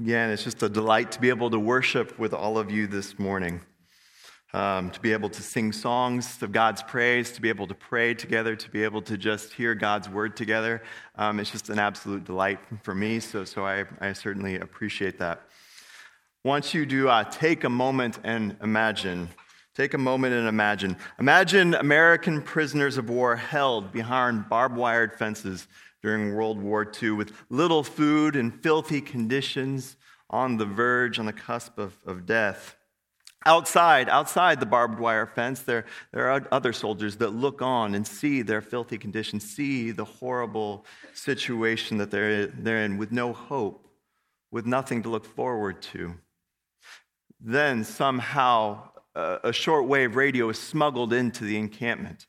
Again, 0.00 0.30
it's 0.30 0.44
just 0.44 0.62
a 0.62 0.68
delight 0.70 1.12
to 1.12 1.20
be 1.20 1.28
able 1.28 1.50
to 1.50 1.58
worship 1.58 2.18
with 2.18 2.32
all 2.32 2.56
of 2.56 2.70
you 2.70 2.86
this 2.86 3.18
morning, 3.18 3.60
um, 4.54 4.90
to 4.92 5.00
be 5.00 5.12
able 5.12 5.28
to 5.28 5.42
sing 5.42 5.72
songs 5.72 6.42
of 6.42 6.52
God's 6.52 6.82
praise, 6.82 7.32
to 7.32 7.42
be 7.42 7.50
able 7.50 7.66
to 7.66 7.74
pray 7.74 8.14
together, 8.14 8.56
to 8.56 8.70
be 8.70 8.82
able 8.82 9.02
to 9.02 9.18
just 9.18 9.52
hear 9.52 9.74
God's 9.74 10.08
word 10.08 10.38
together. 10.38 10.82
Um, 11.16 11.38
it's 11.38 11.50
just 11.50 11.68
an 11.68 11.78
absolute 11.78 12.24
delight 12.24 12.60
for 12.82 12.94
me, 12.94 13.20
so, 13.20 13.44
so 13.44 13.66
I, 13.66 13.84
I 14.00 14.14
certainly 14.14 14.58
appreciate 14.58 15.18
that. 15.18 15.42
Want 16.44 16.72
you 16.72 16.86
to 16.86 17.10
uh, 17.10 17.24
take 17.24 17.64
a 17.64 17.68
moment 17.68 18.20
and 18.24 18.56
imagine. 18.62 19.28
Take 19.74 19.92
a 19.92 19.98
moment 19.98 20.32
and 20.32 20.48
imagine. 20.48 20.96
Imagine 21.18 21.74
American 21.74 22.40
prisoners 22.40 22.96
of 22.96 23.10
war 23.10 23.36
held 23.36 23.92
behind 23.92 24.48
barbed 24.48 24.78
wired 24.78 25.12
fences 25.12 25.68
during 26.02 26.34
World 26.34 26.60
War 26.60 26.90
II 27.02 27.12
with 27.12 27.32
little 27.48 27.82
food 27.82 28.36
and 28.36 28.62
filthy 28.62 29.00
conditions 29.00 29.96
on 30.28 30.56
the 30.56 30.64
verge, 30.64 31.18
on 31.18 31.26
the 31.26 31.32
cusp 31.32 31.78
of, 31.78 31.96
of 32.06 32.26
death. 32.26 32.76
Outside, 33.46 34.08
outside 34.10 34.60
the 34.60 34.66
barbed 34.66 35.00
wire 35.00 35.26
fence, 35.26 35.62
there, 35.62 35.86
there 36.12 36.30
are 36.30 36.46
other 36.52 36.74
soldiers 36.74 37.16
that 37.16 37.30
look 37.30 37.62
on 37.62 37.94
and 37.94 38.06
see 38.06 38.42
their 38.42 38.60
filthy 38.60 38.98
conditions, 38.98 39.48
see 39.48 39.92
the 39.92 40.04
horrible 40.04 40.84
situation 41.14 41.96
that 41.98 42.10
they're, 42.10 42.46
they're 42.46 42.84
in 42.84 42.98
with 42.98 43.12
no 43.12 43.32
hope, 43.32 43.88
with 44.50 44.66
nothing 44.66 45.02
to 45.02 45.08
look 45.08 45.24
forward 45.24 45.80
to. 45.80 46.14
Then 47.40 47.82
somehow 47.82 48.90
a, 49.14 49.38
a 49.44 49.50
shortwave 49.50 50.14
radio 50.14 50.50
is 50.50 50.58
smuggled 50.58 51.14
into 51.14 51.44
the 51.44 51.56
encampment. 51.56 52.26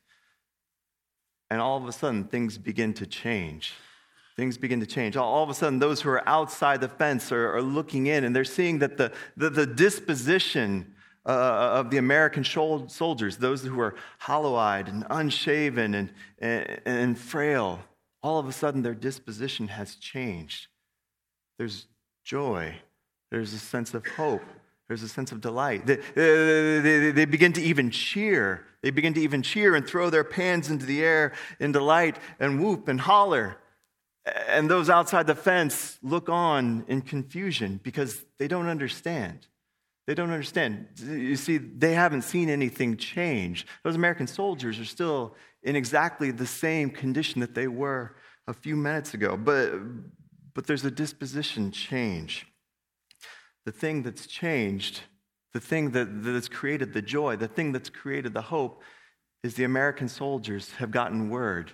And 1.52 1.60
all 1.60 1.76
of 1.76 1.86
a 1.86 1.92
sudden, 1.92 2.24
things 2.24 2.56
begin 2.56 2.94
to 2.94 3.04
change. 3.04 3.74
Things 4.36 4.56
begin 4.56 4.80
to 4.80 4.86
change. 4.86 5.18
All, 5.18 5.42
of 5.42 5.50
a 5.50 5.54
sudden, 5.54 5.80
those 5.80 6.00
who 6.00 6.08
are 6.08 6.26
outside 6.26 6.80
the 6.80 6.88
fence 6.88 7.30
are, 7.30 7.54
are 7.54 7.60
looking 7.60 8.06
in 8.06 8.24
and 8.24 8.34
they're 8.34 8.42
seeing 8.42 8.78
that 8.78 8.96
the, 8.96 9.12
the, 9.36 9.50
the 9.50 9.66
disposition 9.66 10.94
uh, 11.26 11.28
of 11.28 11.90
the 11.90 11.98
American 11.98 12.42
soldiers, 12.42 13.36
those 13.36 13.62
who 13.62 13.78
are 13.80 13.94
hollow 14.18 14.54
eyed 14.54 14.88
and 14.88 15.04
unshaven 15.10 15.92
and, 15.92 16.10
and, 16.38 16.80
and 16.86 17.18
frail, 17.18 17.80
all 18.22 18.38
of 18.38 18.48
a 18.48 18.52
sudden 18.52 18.80
their 18.80 18.94
disposition 18.94 19.68
has 19.68 19.96
changed. 19.96 20.68
There's 21.58 21.86
joy, 22.24 22.76
there's 23.30 23.52
a 23.52 23.58
sense 23.58 23.92
of 23.92 24.06
hope, 24.06 24.40
there's 24.88 25.02
a 25.02 25.08
sense 25.08 25.32
of 25.32 25.42
delight. 25.42 25.84
They, 25.84 25.96
they, 26.14 27.10
they, 27.10 27.24
begin 27.26 27.52
to 27.52 27.60
even 27.60 27.90
cheer. 27.90 28.64
They 28.82 28.90
begin 28.90 29.14
to 29.14 29.20
even 29.20 29.42
cheer 29.42 29.74
and 29.74 29.86
throw 29.86 30.10
their 30.10 30.24
pans 30.24 30.70
into 30.70 30.86
the 30.86 31.02
air 31.02 31.32
in 31.60 31.72
delight 31.72 32.18
and 32.40 32.62
whoop 32.62 32.88
and 32.88 33.00
holler. 33.00 33.58
And 34.48 34.70
those 34.70 34.90
outside 34.90 35.26
the 35.26 35.34
fence 35.34 35.98
look 36.02 36.28
on 36.28 36.84
in 36.88 37.02
confusion 37.02 37.80
because 37.82 38.24
they 38.38 38.48
don't 38.48 38.68
understand. 38.68 39.46
They 40.06 40.14
don't 40.14 40.30
understand. 40.30 40.88
You 41.00 41.36
see, 41.36 41.58
they 41.58 41.94
haven't 41.94 42.22
seen 42.22 42.50
anything 42.50 42.96
change. 42.96 43.66
Those 43.84 43.94
American 43.94 44.26
soldiers 44.26 44.78
are 44.80 44.84
still 44.84 45.36
in 45.62 45.76
exactly 45.76 46.30
the 46.32 46.46
same 46.46 46.90
condition 46.90 47.40
that 47.40 47.54
they 47.54 47.68
were 47.68 48.16
a 48.48 48.52
few 48.52 48.74
minutes 48.74 49.14
ago, 49.14 49.36
but, 49.36 49.72
but 50.54 50.66
there's 50.66 50.84
a 50.84 50.90
disposition 50.90 51.70
change 51.70 52.46
the 53.64 53.72
thing 53.72 54.02
that's 54.02 54.26
changed, 54.26 55.02
the 55.52 55.60
thing 55.60 55.90
that, 55.92 56.22
that's 56.22 56.48
created 56.48 56.92
the 56.92 57.02
joy, 57.02 57.36
the 57.36 57.48
thing 57.48 57.72
that's 57.72 57.90
created 57.90 58.34
the 58.34 58.42
hope, 58.42 58.82
is 59.42 59.54
the 59.54 59.64
American 59.64 60.08
soldiers 60.08 60.70
have 60.78 60.90
gotten 60.90 61.28
word. 61.28 61.72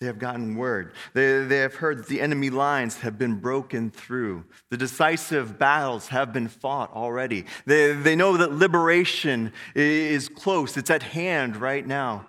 They 0.00 0.06
have 0.06 0.18
gotten 0.18 0.56
word. 0.56 0.94
They, 1.14 1.44
they 1.44 1.58
have 1.58 1.76
heard 1.76 1.98
that 1.98 2.08
the 2.08 2.20
enemy 2.20 2.50
lines 2.50 2.98
have 2.98 3.18
been 3.18 3.36
broken 3.38 3.90
through. 3.90 4.44
The 4.70 4.76
decisive 4.76 5.60
battles 5.60 6.08
have 6.08 6.32
been 6.32 6.48
fought 6.48 6.92
already. 6.92 7.44
They, 7.66 7.92
they 7.92 8.16
know 8.16 8.36
that 8.36 8.52
liberation 8.52 9.52
is 9.76 10.28
close, 10.28 10.76
it's 10.76 10.90
at 10.90 11.04
hand 11.04 11.56
right 11.56 11.86
now. 11.86 12.26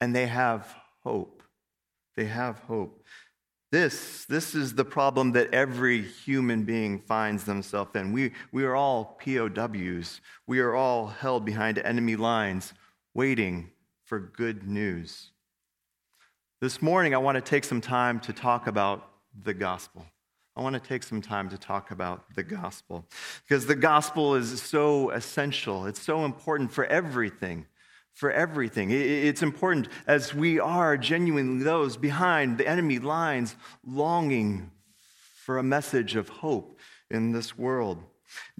And 0.00 0.14
they 0.14 0.26
have 0.26 0.72
hope. 1.02 1.42
They 2.16 2.26
have 2.26 2.58
hope. 2.60 3.01
This, 3.72 4.26
this 4.26 4.54
is 4.54 4.74
the 4.74 4.84
problem 4.84 5.32
that 5.32 5.54
every 5.54 6.02
human 6.02 6.64
being 6.64 6.98
finds 6.98 7.44
themselves 7.44 7.96
in. 7.96 8.12
We, 8.12 8.32
we 8.52 8.64
are 8.64 8.76
all 8.76 9.18
POWs. 9.24 10.20
We 10.46 10.60
are 10.60 10.74
all 10.74 11.06
held 11.06 11.46
behind 11.46 11.78
enemy 11.78 12.14
lines, 12.16 12.74
waiting 13.14 13.70
for 14.04 14.20
good 14.20 14.68
news. 14.68 15.30
This 16.60 16.82
morning, 16.82 17.14
I 17.14 17.18
want 17.18 17.36
to 17.36 17.40
take 17.40 17.64
some 17.64 17.80
time 17.80 18.20
to 18.20 18.34
talk 18.34 18.66
about 18.66 19.08
the 19.42 19.54
gospel. 19.54 20.04
I 20.54 20.60
want 20.60 20.74
to 20.74 20.88
take 20.88 21.02
some 21.02 21.22
time 21.22 21.48
to 21.48 21.56
talk 21.56 21.92
about 21.92 22.34
the 22.34 22.42
gospel 22.42 23.06
because 23.48 23.64
the 23.64 23.74
gospel 23.74 24.34
is 24.34 24.60
so 24.60 25.08
essential. 25.12 25.86
It's 25.86 26.02
so 26.02 26.26
important 26.26 26.70
for 26.70 26.84
everything 26.84 27.64
for 28.14 28.30
everything. 28.30 28.90
It's 28.90 29.42
important 29.42 29.88
as 30.06 30.34
we 30.34 30.60
are 30.60 30.96
genuinely 30.96 31.64
those 31.64 31.96
behind 31.96 32.58
the 32.58 32.68
enemy 32.68 32.98
lines 32.98 33.56
longing 33.84 34.70
for 35.34 35.58
a 35.58 35.62
message 35.62 36.14
of 36.14 36.28
hope 36.28 36.78
in 37.10 37.32
this 37.32 37.56
world. 37.58 37.98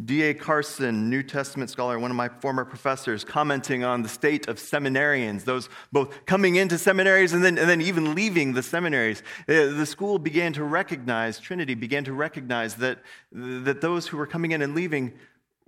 D.A. 0.05 0.35
Carson, 0.35 1.09
New 1.09 1.23
Testament 1.23 1.71
scholar, 1.71 1.99
one 1.99 2.11
of 2.11 2.17
my 2.17 2.29
former 2.29 2.65
professors, 2.65 3.25
commenting 3.25 3.85
on 3.85 4.03
the 4.03 4.09
state 4.09 4.49
of 4.49 4.57
seminarians, 4.57 5.45
those 5.45 5.69
both 5.93 6.27
coming 6.27 6.57
into 6.57 6.77
seminaries 6.79 7.33
and 7.33 7.45
then, 7.45 7.59
and 7.59 7.69
then 7.69 7.81
even 7.81 8.15
leaving 8.15 8.53
the 8.53 8.63
seminaries. 8.63 9.23
Uh, 9.49 9.73
the 9.73 9.87
school 9.87 10.19
began 10.19 10.53
to 10.55 10.65
recognize, 10.65 11.39
Trinity 11.39 11.75
began 11.75 12.05
to 12.05 12.13
recognize 12.13 12.75
that, 12.77 12.99
that 13.33 13.81
those 13.81 14.07
who 14.09 14.17
were 14.17 14.27
coming 14.27 14.53
in 14.53 14.63
and 14.63 14.75
leaving 14.75 15.13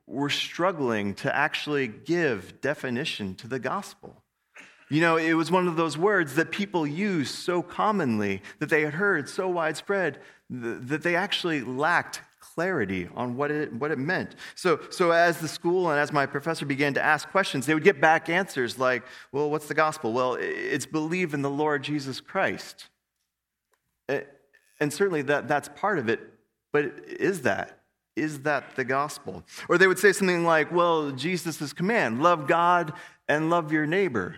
were 0.07 0.31
struggling 0.31 1.15
to 1.15 1.35
actually 1.35 1.89
give 1.89 2.61
definition 2.61 3.35
to 3.37 3.49
the 3.49 3.59
gospel. 3.59 4.23
You 4.91 5.01
know, 5.01 5.17
it 5.17 5.33
was 5.33 5.51
one 5.51 5.67
of 5.67 5.77
those 5.77 5.97
words 5.97 6.35
that 6.35 6.51
people 6.51 6.87
use 6.87 7.31
so 7.31 7.63
commonly, 7.63 8.43
that 8.59 8.69
they 8.69 8.83
had 8.83 8.95
heard 8.95 9.29
so 9.29 9.49
widespread, 9.49 10.21
that 10.51 11.03
they 11.03 11.17
actually 11.17 11.63
lacked 11.63 12.21
clarity 12.39 13.09
on 13.17 13.35
what 13.35 13.51
it, 13.51 13.73
what 13.73 13.91
it 13.91 13.99
meant. 13.99 14.37
So, 14.55 14.79
so 14.91 15.11
as 15.11 15.39
the 15.39 15.49
school 15.49 15.91
and 15.91 15.99
as 15.99 16.13
my 16.13 16.27
professor 16.27 16.67
began 16.67 16.95
to 16.95 17.03
ask 17.03 17.29
questions, 17.31 17.67
they 17.67 17.75
would 17.75 17.83
get 17.83 18.01
back 18.01 18.29
answers 18.29 18.79
like, 18.79 19.03
well, 19.33 19.51
what's 19.51 19.67
the 19.67 19.75
gospel? 19.75 20.13
Well, 20.13 20.37
it's 20.39 20.87
believe 20.87 21.35
in 21.35 21.43
the 21.43 21.51
Lord 21.51 21.83
Jesus 21.83 22.21
Christ. 22.21 22.89
And 24.09 24.93
certainly 24.93 25.23
that, 25.23 25.49
that's 25.49 25.71
part 25.75 25.99
of 25.99 26.09
it, 26.11 26.21
but 26.73 26.85
is 27.07 27.43
that? 27.43 27.81
Is 28.17 28.41
that 28.43 28.77
the 28.77 28.85
gospel? 28.85 29.43
Or 29.69 29.77
they 29.77 29.87
would 29.87 29.99
say 29.99 30.13
something 30.13 30.45
like, 30.45 30.71
well, 30.71 31.11
Jesus' 31.11 31.73
command, 31.73 32.23
love 32.23 32.47
God 32.47 32.93
and 33.29 33.51
love 33.51 33.73
your 33.73 33.87
neighbor. 33.87 34.37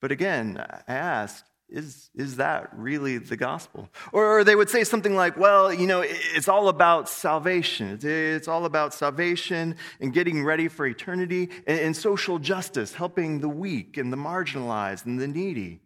But 0.00 0.10
again, 0.10 0.58
I 0.88 0.92
ask, 0.92 1.44
is, 1.68 2.10
is 2.14 2.36
that 2.36 2.70
really 2.76 3.18
the 3.18 3.36
gospel? 3.36 3.88
Or, 4.12 4.38
or 4.38 4.44
they 4.44 4.54
would 4.54 4.68
say 4.68 4.84
something 4.84 5.14
like, 5.14 5.36
well, 5.36 5.72
you 5.72 5.86
know, 5.86 6.02
it's 6.04 6.48
all 6.48 6.68
about 6.68 7.08
salvation. 7.08 7.98
It's 8.02 8.48
all 8.48 8.64
about 8.64 8.94
salvation 8.94 9.76
and 10.00 10.12
getting 10.12 10.44
ready 10.44 10.68
for 10.68 10.86
eternity 10.86 11.48
and, 11.66 11.80
and 11.80 11.96
social 11.96 12.38
justice, 12.38 12.94
helping 12.94 13.40
the 13.40 13.48
weak 13.48 13.96
and 13.96 14.12
the 14.12 14.16
marginalized 14.16 15.06
and 15.06 15.20
the 15.20 15.28
needy. 15.28 15.80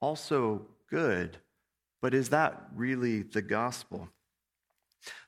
Also 0.00 0.66
good. 0.88 1.38
But 2.00 2.14
is 2.14 2.28
that 2.28 2.68
really 2.74 3.22
the 3.22 3.42
gospel? 3.42 4.08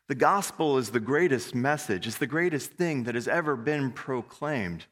The 0.08 0.14
gospel 0.14 0.78
is 0.78 0.90
the 0.90 1.00
greatest 1.00 1.54
message, 1.54 2.06
it's 2.06 2.18
the 2.18 2.26
greatest 2.26 2.72
thing 2.72 3.04
that 3.04 3.14
has 3.14 3.28
ever 3.28 3.56
been 3.56 3.92
proclaimed. 3.92 4.86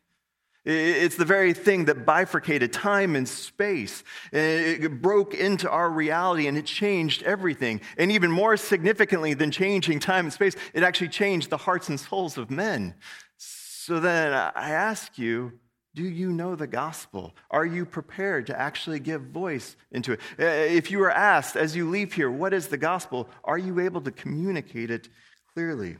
It's 0.66 1.14
the 1.14 1.24
very 1.24 1.52
thing 1.52 1.84
that 1.84 2.04
bifurcated 2.04 2.72
time 2.72 3.14
and 3.14 3.28
space. 3.28 4.02
It 4.32 5.00
broke 5.00 5.32
into 5.32 5.70
our 5.70 5.88
reality 5.88 6.48
and 6.48 6.58
it 6.58 6.66
changed 6.66 7.22
everything. 7.22 7.80
And 7.96 8.10
even 8.10 8.32
more 8.32 8.56
significantly 8.56 9.32
than 9.34 9.52
changing 9.52 10.00
time 10.00 10.26
and 10.26 10.32
space, 10.32 10.56
it 10.74 10.82
actually 10.82 11.10
changed 11.10 11.50
the 11.50 11.56
hearts 11.56 11.88
and 11.88 12.00
souls 12.00 12.36
of 12.36 12.50
men. 12.50 12.94
So 13.36 14.00
then 14.00 14.32
I 14.32 14.70
ask 14.70 15.16
you, 15.16 15.52
do 15.96 16.04
you 16.04 16.30
know 16.30 16.54
the 16.54 16.66
gospel? 16.66 17.34
Are 17.50 17.64
you 17.64 17.86
prepared 17.86 18.46
to 18.48 18.60
actually 18.60 19.00
give 19.00 19.22
voice 19.22 19.76
into 19.90 20.12
it? 20.12 20.20
Uh, 20.38 20.44
if 20.44 20.90
you 20.90 21.02
are 21.02 21.10
asked 21.10 21.56
as 21.56 21.74
you 21.74 21.88
leave 21.88 22.12
here, 22.12 22.30
what 22.30 22.52
is 22.52 22.68
the 22.68 22.76
gospel? 22.76 23.30
Are 23.44 23.56
you 23.56 23.80
able 23.80 24.02
to 24.02 24.10
communicate 24.10 24.90
it 24.90 25.08
clearly? 25.54 25.96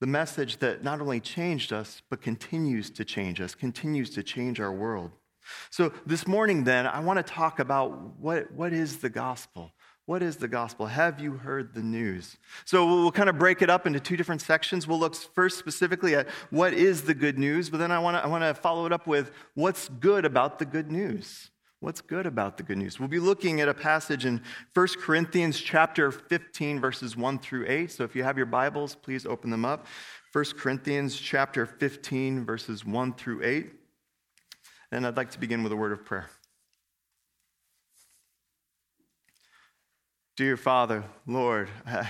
The 0.00 0.06
message 0.06 0.58
that 0.58 0.84
not 0.84 1.00
only 1.00 1.18
changed 1.18 1.72
us, 1.72 2.00
but 2.08 2.22
continues 2.22 2.90
to 2.90 3.04
change 3.04 3.40
us, 3.40 3.56
continues 3.56 4.10
to 4.10 4.22
change 4.22 4.60
our 4.60 4.72
world. 4.72 5.10
So, 5.70 5.92
this 6.06 6.28
morning, 6.28 6.62
then, 6.62 6.86
I 6.86 7.00
want 7.00 7.16
to 7.16 7.22
talk 7.24 7.58
about 7.58 8.18
what, 8.20 8.52
what 8.52 8.72
is 8.72 8.98
the 8.98 9.08
gospel? 9.08 9.72
What 10.08 10.22
is 10.22 10.36
the 10.36 10.48
gospel? 10.48 10.86
Have 10.86 11.20
you 11.20 11.32
heard 11.32 11.74
the 11.74 11.82
news? 11.82 12.38
So 12.64 12.86
we'll 12.86 13.12
kind 13.12 13.28
of 13.28 13.38
break 13.38 13.60
it 13.60 13.68
up 13.68 13.86
into 13.86 14.00
two 14.00 14.16
different 14.16 14.40
sections. 14.40 14.88
We'll 14.88 14.98
look 14.98 15.14
first 15.14 15.58
specifically 15.58 16.14
at 16.14 16.30
what 16.48 16.72
is 16.72 17.02
the 17.02 17.12
good 17.12 17.38
news, 17.38 17.68
but 17.68 17.76
then 17.76 17.92
I 17.92 17.98
want 17.98 18.16
to 18.16 18.24
I 18.24 18.26
want 18.26 18.42
to 18.42 18.54
follow 18.54 18.86
it 18.86 18.92
up 18.94 19.06
with 19.06 19.30
what's 19.52 19.90
good 19.90 20.24
about 20.24 20.58
the 20.58 20.64
good 20.64 20.90
news. 20.90 21.50
What's 21.80 22.00
good 22.00 22.24
about 22.24 22.56
the 22.56 22.62
good 22.62 22.78
news? 22.78 22.98
We'll 22.98 23.10
be 23.10 23.18
looking 23.18 23.60
at 23.60 23.68
a 23.68 23.74
passage 23.74 24.24
in 24.24 24.40
1 24.72 24.88
Corinthians 24.98 25.60
chapter 25.60 26.10
15 26.10 26.80
verses 26.80 27.14
1 27.14 27.38
through 27.40 27.66
8. 27.68 27.90
So 27.90 28.02
if 28.04 28.16
you 28.16 28.24
have 28.24 28.38
your 28.38 28.46
Bibles, 28.46 28.94
please 28.94 29.26
open 29.26 29.50
them 29.50 29.66
up. 29.66 29.86
1 30.32 30.42
Corinthians 30.56 31.20
chapter 31.20 31.66
15 31.66 32.46
verses 32.46 32.82
1 32.82 33.12
through 33.12 33.44
8. 33.44 33.70
And 34.90 35.06
I'd 35.06 35.18
like 35.18 35.32
to 35.32 35.38
begin 35.38 35.62
with 35.62 35.72
a 35.72 35.76
word 35.76 35.92
of 35.92 36.02
prayer. 36.06 36.30
Dear 40.38 40.56
Father, 40.56 41.02
Lord, 41.26 41.68
I, 41.86 42.08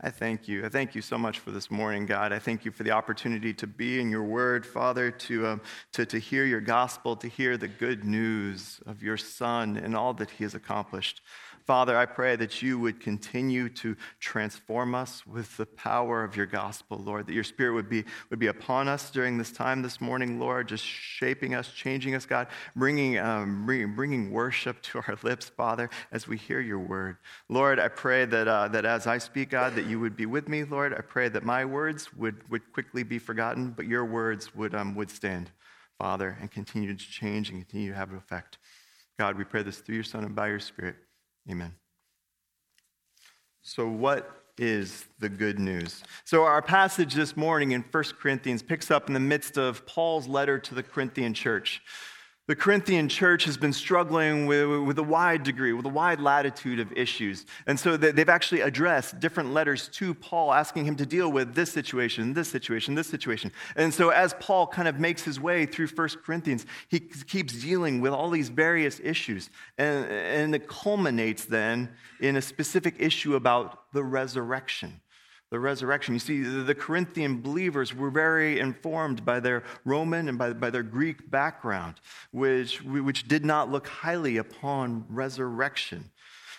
I, 0.00 0.08
thank 0.08 0.48
you. 0.48 0.64
I 0.64 0.70
thank 0.70 0.94
you 0.94 1.02
so 1.02 1.18
much 1.18 1.40
for 1.40 1.50
this 1.50 1.70
morning, 1.70 2.06
God. 2.06 2.32
I 2.32 2.38
thank 2.38 2.64
you 2.64 2.70
for 2.70 2.84
the 2.84 2.92
opportunity 2.92 3.52
to 3.52 3.66
be 3.66 4.00
in 4.00 4.08
your 4.08 4.22
word, 4.22 4.64
Father, 4.64 5.10
to, 5.10 5.46
um, 5.46 5.60
to, 5.92 6.06
to 6.06 6.18
hear 6.18 6.46
your 6.46 6.62
gospel, 6.62 7.16
to 7.16 7.28
hear 7.28 7.58
the 7.58 7.68
good 7.68 8.02
news 8.02 8.80
of 8.86 9.02
your 9.02 9.18
Son 9.18 9.76
and 9.76 9.94
all 9.94 10.14
that 10.14 10.30
he 10.30 10.44
has 10.44 10.54
accomplished. 10.54 11.20
Father, 11.70 11.96
I 11.96 12.04
pray 12.04 12.34
that 12.34 12.62
you 12.62 12.80
would 12.80 12.98
continue 12.98 13.68
to 13.68 13.94
transform 14.18 14.92
us 14.92 15.24
with 15.24 15.56
the 15.56 15.66
power 15.66 16.24
of 16.24 16.34
your 16.34 16.46
gospel, 16.46 16.98
Lord, 16.98 17.28
that 17.28 17.32
your 17.32 17.44
spirit 17.44 17.74
would 17.74 17.88
be, 17.88 18.04
would 18.28 18.40
be 18.40 18.48
upon 18.48 18.88
us 18.88 19.08
during 19.08 19.38
this 19.38 19.52
time 19.52 19.80
this 19.80 20.00
morning, 20.00 20.40
Lord, 20.40 20.66
just 20.66 20.84
shaping 20.84 21.54
us, 21.54 21.70
changing 21.70 22.16
us, 22.16 22.26
God, 22.26 22.48
bringing, 22.74 23.18
um, 23.18 23.66
bringing, 23.66 23.94
bringing 23.94 24.32
worship 24.32 24.82
to 24.82 24.98
our 25.06 25.16
lips, 25.22 25.48
Father, 25.48 25.88
as 26.10 26.26
we 26.26 26.36
hear 26.36 26.58
your 26.58 26.80
word. 26.80 27.18
Lord, 27.48 27.78
I 27.78 27.86
pray 27.86 28.24
that, 28.24 28.48
uh, 28.48 28.66
that 28.66 28.84
as 28.84 29.06
I 29.06 29.18
speak, 29.18 29.50
God, 29.50 29.76
that 29.76 29.86
you 29.86 30.00
would 30.00 30.16
be 30.16 30.26
with 30.26 30.48
me, 30.48 30.64
Lord. 30.64 30.92
I 30.92 31.02
pray 31.02 31.28
that 31.28 31.44
my 31.44 31.64
words 31.64 32.12
would, 32.14 32.50
would 32.50 32.72
quickly 32.72 33.04
be 33.04 33.20
forgotten, 33.20 33.70
but 33.70 33.86
your 33.86 34.04
words 34.04 34.56
would, 34.56 34.74
um, 34.74 34.96
would 34.96 35.08
stand, 35.08 35.52
Father, 36.00 36.36
and 36.40 36.50
continue 36.50 36.92
to 36.92 36.98
change 36.98 37.48
and 37.48 37.60
continue 37.60 37.92
to 37.92 37.96
have 37.96 38.10
an 38.10 38.16
effect. 38.16 38.58
God, 39.20 39.38
we 39.38 39.44
pray 39.44 39.62
this 39.62 39.78
through 39.78 39.94
your 39.94 40.02
Son 40.02 40.24
and 40.24 40.34
by 40.34 40.48
your 40.48 40.58
Spirit. 40.58 40.96
Amen. 41.48 41.74
So, 43.62 43.86
what 43.86 44.44
is 44.58 45.06
the 45.18 45.28
good 45.28 45.58
news? 45.58 46.02
So, 46.24 46.44
our 46.44 46.62
passage 46.62 47.14
this 47.14 47.36
morning 47.36 47.72
in 47.72 47.82
1 47.82 48.04
Corinthians 48.20 48.62
picks 48.62 48.90
up 48.90 49.08
in 49.08 49.14
the 49.14 49.20
midst 49.20 49.56
of 49.56 49.86
Paul's 49.86 50.26
letter 50.26 50.58
to 50.58 50.74
the 50.74 50.82
Corinthian 50.82 51.34
church. 51.34 51.82
The 52.50 52.56
Corinthian 52.56 53.08
church 53.08 53.44
has 53.44 53.56
been 53.56 53.72
struggling 53.72 54.46
with, 54.46 54.66
with, 54.80 54.98
a 54.98 55.04
wide 55.04 55.44
degree, 55.44 55.72
with 55.72 55.86
a 55.86 55.88
wide 55.88 56.18
latitude 56.18 56.80
of 56.80 56.90
issues. 56.94 57.46
And 57.68 57.78
so 57.78 57.96
they've 57.96 58.28
actually 58.28 58.62
addressed 58.62 59.20
different 59.20 59.52
letters 59.52 59.86
to 59.90 60.14
Paul, 60.14 60.52
asking 60.52 60.84
him 60.84 60.96
to 60.96 61.06
deal 61.06 61.30
with 61.30 61.54
this 61.54 61.70
situation, 61.70 62.34
this 62.34 62.48
situation, 62.48 62.96
this 62.96 63.06
situation. 63.06 63.52
And 63.76 63.94
so 63.94 64.08
as 64.08 64.34
Paul 64.40 64.66
kind 64.66 64.88
of 64.88 64.98
makes 64.98 65.22
his 65.22 65.38
way 65.38 65.64
through 65.64 65.86
1 65.86 66.08
Corinthians, 66.26 66.66
he 66.88 66.98
keeps 66.98 67.52
dealing 67.52 68.00
with 68.00 68.12
all 68.12 68.30
these 68.30 68.48
various 68.48 68.98
issues. 68.98 69.48
And, 69.78 70.06
and 70.06 70.52
it 70.52 70.66
culminates 70.66 71.44
then 71.44 71.90
in 72.18 72.34
a 72.34 72.42
specific 72.42 72.96
issue 72.98 73.36
about 73.36 73.92
the 73.92 74.02
resurrection 74.02 75.00
the 75.50 75.58
resurrection. 75.58 76.14
You 76.14 76.20
see, 76.20 76.42
the 76.42 76.74
Corinthian 76.74 77.40
believers 77.42 77.94
were 77.94 78.10
very 78.10 78.60
informed 78.60 79.24
by 79.24 79.40
their 79.40 79.64
Roman 79.84 80.28
and 80.28 80.38
by, 80.38 80.52
by 80.52 80.70
their 80.70 80.84
Greek 80.84 81.30
background, 81.30 81.96
which, 82.30 82.82
which 82.82 83.26
did 83.26 83.44
not 83.44 83.70
look 83.70 83.88
highly 83.88 84.36
upon 84.36 85.04
resurrection. 85.08 86.10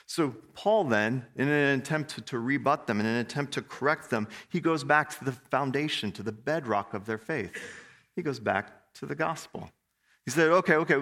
So, 0.05 0.35
Paul 0.55 0.83
then, 0.85 1.25
in 1.37 1.47
an 1.47 1.79
attempt 1.79 2.25
to, 2.27 2.39
rebut 2.39 2.85
them, 2.85 2.99
in 2.99 3.05
an 3.05 3.15
attempt 3.15 3.53
to 3.53 3.61
correct 3.61 4.09
them, 4.09 4.27
he 4.49 4.59
goes 4.59 4.83
back 4.83 5.17
to 5.17 5.23
the 5.23 5.31
foundation, 5.31 6.11
to 6.11 6.23
the 6.23 6.33
bedrock 6.33 6.93
of 6.93 7.05
their 7.05 7.17
faith. 7.17 7.57
He 8.17 8.21
goes 8.21 8.37
back 8.37 8.93
to 8.95 9.05
the 9.05 9.15
gospel. 9.15 9.69
He 10.25 10.31
said, 10.31 10.49
okay, 10.49 10.75
okay, 10.75 10.97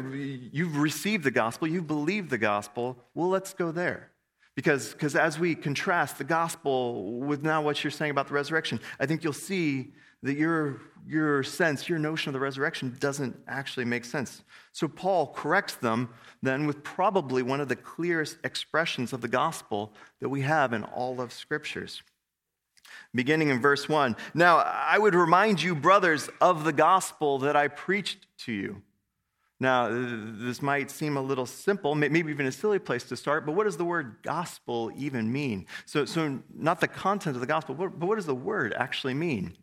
you've 0.53 0.77
received 0.77 1.23
the 1.23 1.31
gospel, 1.31 1.67
you've 1.67 1.87
believed 1.87 2.29
the 2.29 2.37
gospel, 2.37 3.03
well, 3.15 3.29
let's 3.29 3.51
go 3.51 3.71
there. 3.71 4.11
Because, 4.59 4.91
because 4.91 5.15
as 5.15 5.39
we 5.39 5.55
contrast 5.55 6.17
the 6.17 6.25
gospel 6.25 7.21
with 7.21 7.43
now 7.43 7.61
what 7.61 7.81
you're 7.81 7.91
saying 7.91 8.11
about 8.11 8.27
the 8.27 8.33
resurrection, 8.33 8.81
I 8.99 9.05
think 9.05 9.23
you'll 9.23 9.31
see 9.31 9.93
that 10.21 10.35
your, 10.35 10.81
your 11.07 11.43
sense, 11.43 11.87
your 11.87 11.97
notion 11.97 12.27
of 12.27 12.33
the 12.33 12.41
resurrection 12.41 12.97
doesn't 12.99 13.39
actually 13.47 13.85
make 13.85 14.03
sense. 14.03 14.43
So 14.73 14.89
Paul 14.89 15.27
corrects 15.27 15.75
them 15.75 16.09
then 16.43 16.67
with 16.67 16.83
probably 16.83 17.41
one 17.41 17.61
of 17.61 17.69
the 17.69 17.77
clearest 17.77 18.37
expressions 18.43 19.13
of 19.13 19.21
the 19.21 19.29
gospel 19.29 19.93
that 20.19 20.27
we 20.27 20.41
have 20.41 20.73
in 20.73 20.83
all 20.83 21.21
of 21.21 21.31
scriptures. 21.31 22.03
Beginning 23.15 23.47
in 23.47 23.61
verse 23.61 23.87
1 23.87 24.17
Now 24.33 24.57
I 24.57 24.97
would 24.97 25.15
remind 25.15 25.61
you, 25.61 25.73
brothers, 25.73 26.29
of 26.41 26.65
the 26.65 26.73
gospel 26.73 27.39
that 27.39 27.55
I 27.55 27.69
preached 27.69 28.25
to 28.39 28.51
you 28.51 28.81
now, 29.59 29.89
this 29.89 30.61
might 30.61 30.89
seem 30.89 31.17
a 31.17 31.21
little 31.21 31.45
simple, 31.45 31.93
maybe 31.93 32.19
even 32.31 32.45
a 32.45 32.51
silly 32.51 32.79
place 32.79 33.03
to 33.05 33.17
start, 33.17 33.45
but 33.45 33.55
what 33.55 33.65
does 33.65 33.75
the 33.75 33.83
word 33.83 34.17
gospel 34.23 34.89
even 34.95 35.31
mean? 35.31 35.65
So, 35.85 36.05
so 36.05 36.39
not 36.55 36.79
the 36.79 36.87
content 36.87 37.35
of 37.35 37.41
the 37.41 37.47
gospel, 37.47 37.75
but 37.75 37.97
what 37.97 38.15
does 38.15 38.25
the 38.25 38.35
word 38.35 38.73
actually 38.77 39.15
mean? 39.15 39.57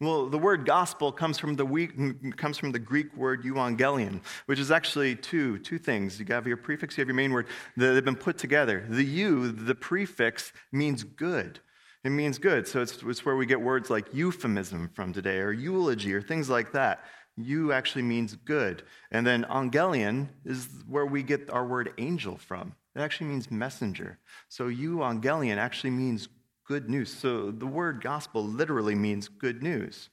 Well, 0.00 0.26
the 0.26 0.38
word 0.38 0.64
gospel 0.64 1.10
comes 1.10 1.40
from 1.40 1.56
the, 1.56 2.34
comes 2.36 2.56
from 2.56 2.70
the 2.70 2.78
Greek 2.78 3.16
word 3.16 3.42
euangelion, 3.42 4.20
which 4.46 4.60
is 4.60 4.70
actually 4.70 5.16
two, 5.16 5.58
two 5.58 5.78
things. 5.78 6.20
You 6.20 6.26
have 6.28 6.46
your 6.46 6.56
prefix, 6.56 6.96
you 6.96 7.02
have 7.02 7.08
your 7.08 7.16
main 7.16 7.32
word. 7.32 7.48
They've 7.76 8.04
been 8.04 8.14
put 8.14 8.38
together. 8.38 8.86
The 8.88 9.04
eu, 9.04 9.50
the 9.50 9.74
prefix, 9.74 10.52
means 10.70 11.02
good. 11.02 11.58
It 12.04 12.10
means 12.10 12.38
good. 12.38 12.68
So 12.68 12.82
it's, 12.82 13.02
it's 13.02 13.24
where 13.24 13.34
we 13.34 13.46
get 13.46 13.60
words 13.60 13.90
like 13.90 14.14
euphemism 14.14 14.90
from 14.94 15.12
today, 15.12 15.38
or 15.38 15.50
eulogy, 15.50 16.14
or 16.14 16.22
things 16.22 16.48
like 16.48 16.70
that. 16.72 17.04
Eu 17.36 17.72
actually 17.72 18.02
means 18.02 18.34
good. 18.34 18.82
And 19.10 19.26
then 19.26 19.44
angelion 19.44 20.28
is 20.44 20.68
where 20.88 21.06
we 21.06 21.22
get 21.22 21.50
our 21.50 21.66
word 21.66 21.92
angel 21.98 22.36
from. 22.38 22.74
It 22.94 23.00
actually 23.00 23.28
means 23.28 23.50
messenger. 23.50 24.18
So 24.48 24.68
euangelion 24.68 25.58
actually 25.58 25.90
means 25.90 26.28
good 26.66 26.88
news. 26.88 27.12
So 27.12 27.50
the 27.50 27.66
word 27.66 28.02
gospel 28.02 28.42
literally 28.42 28.94
means 28.94 29.28
good 29.28 29.62
news. 29.62 30.08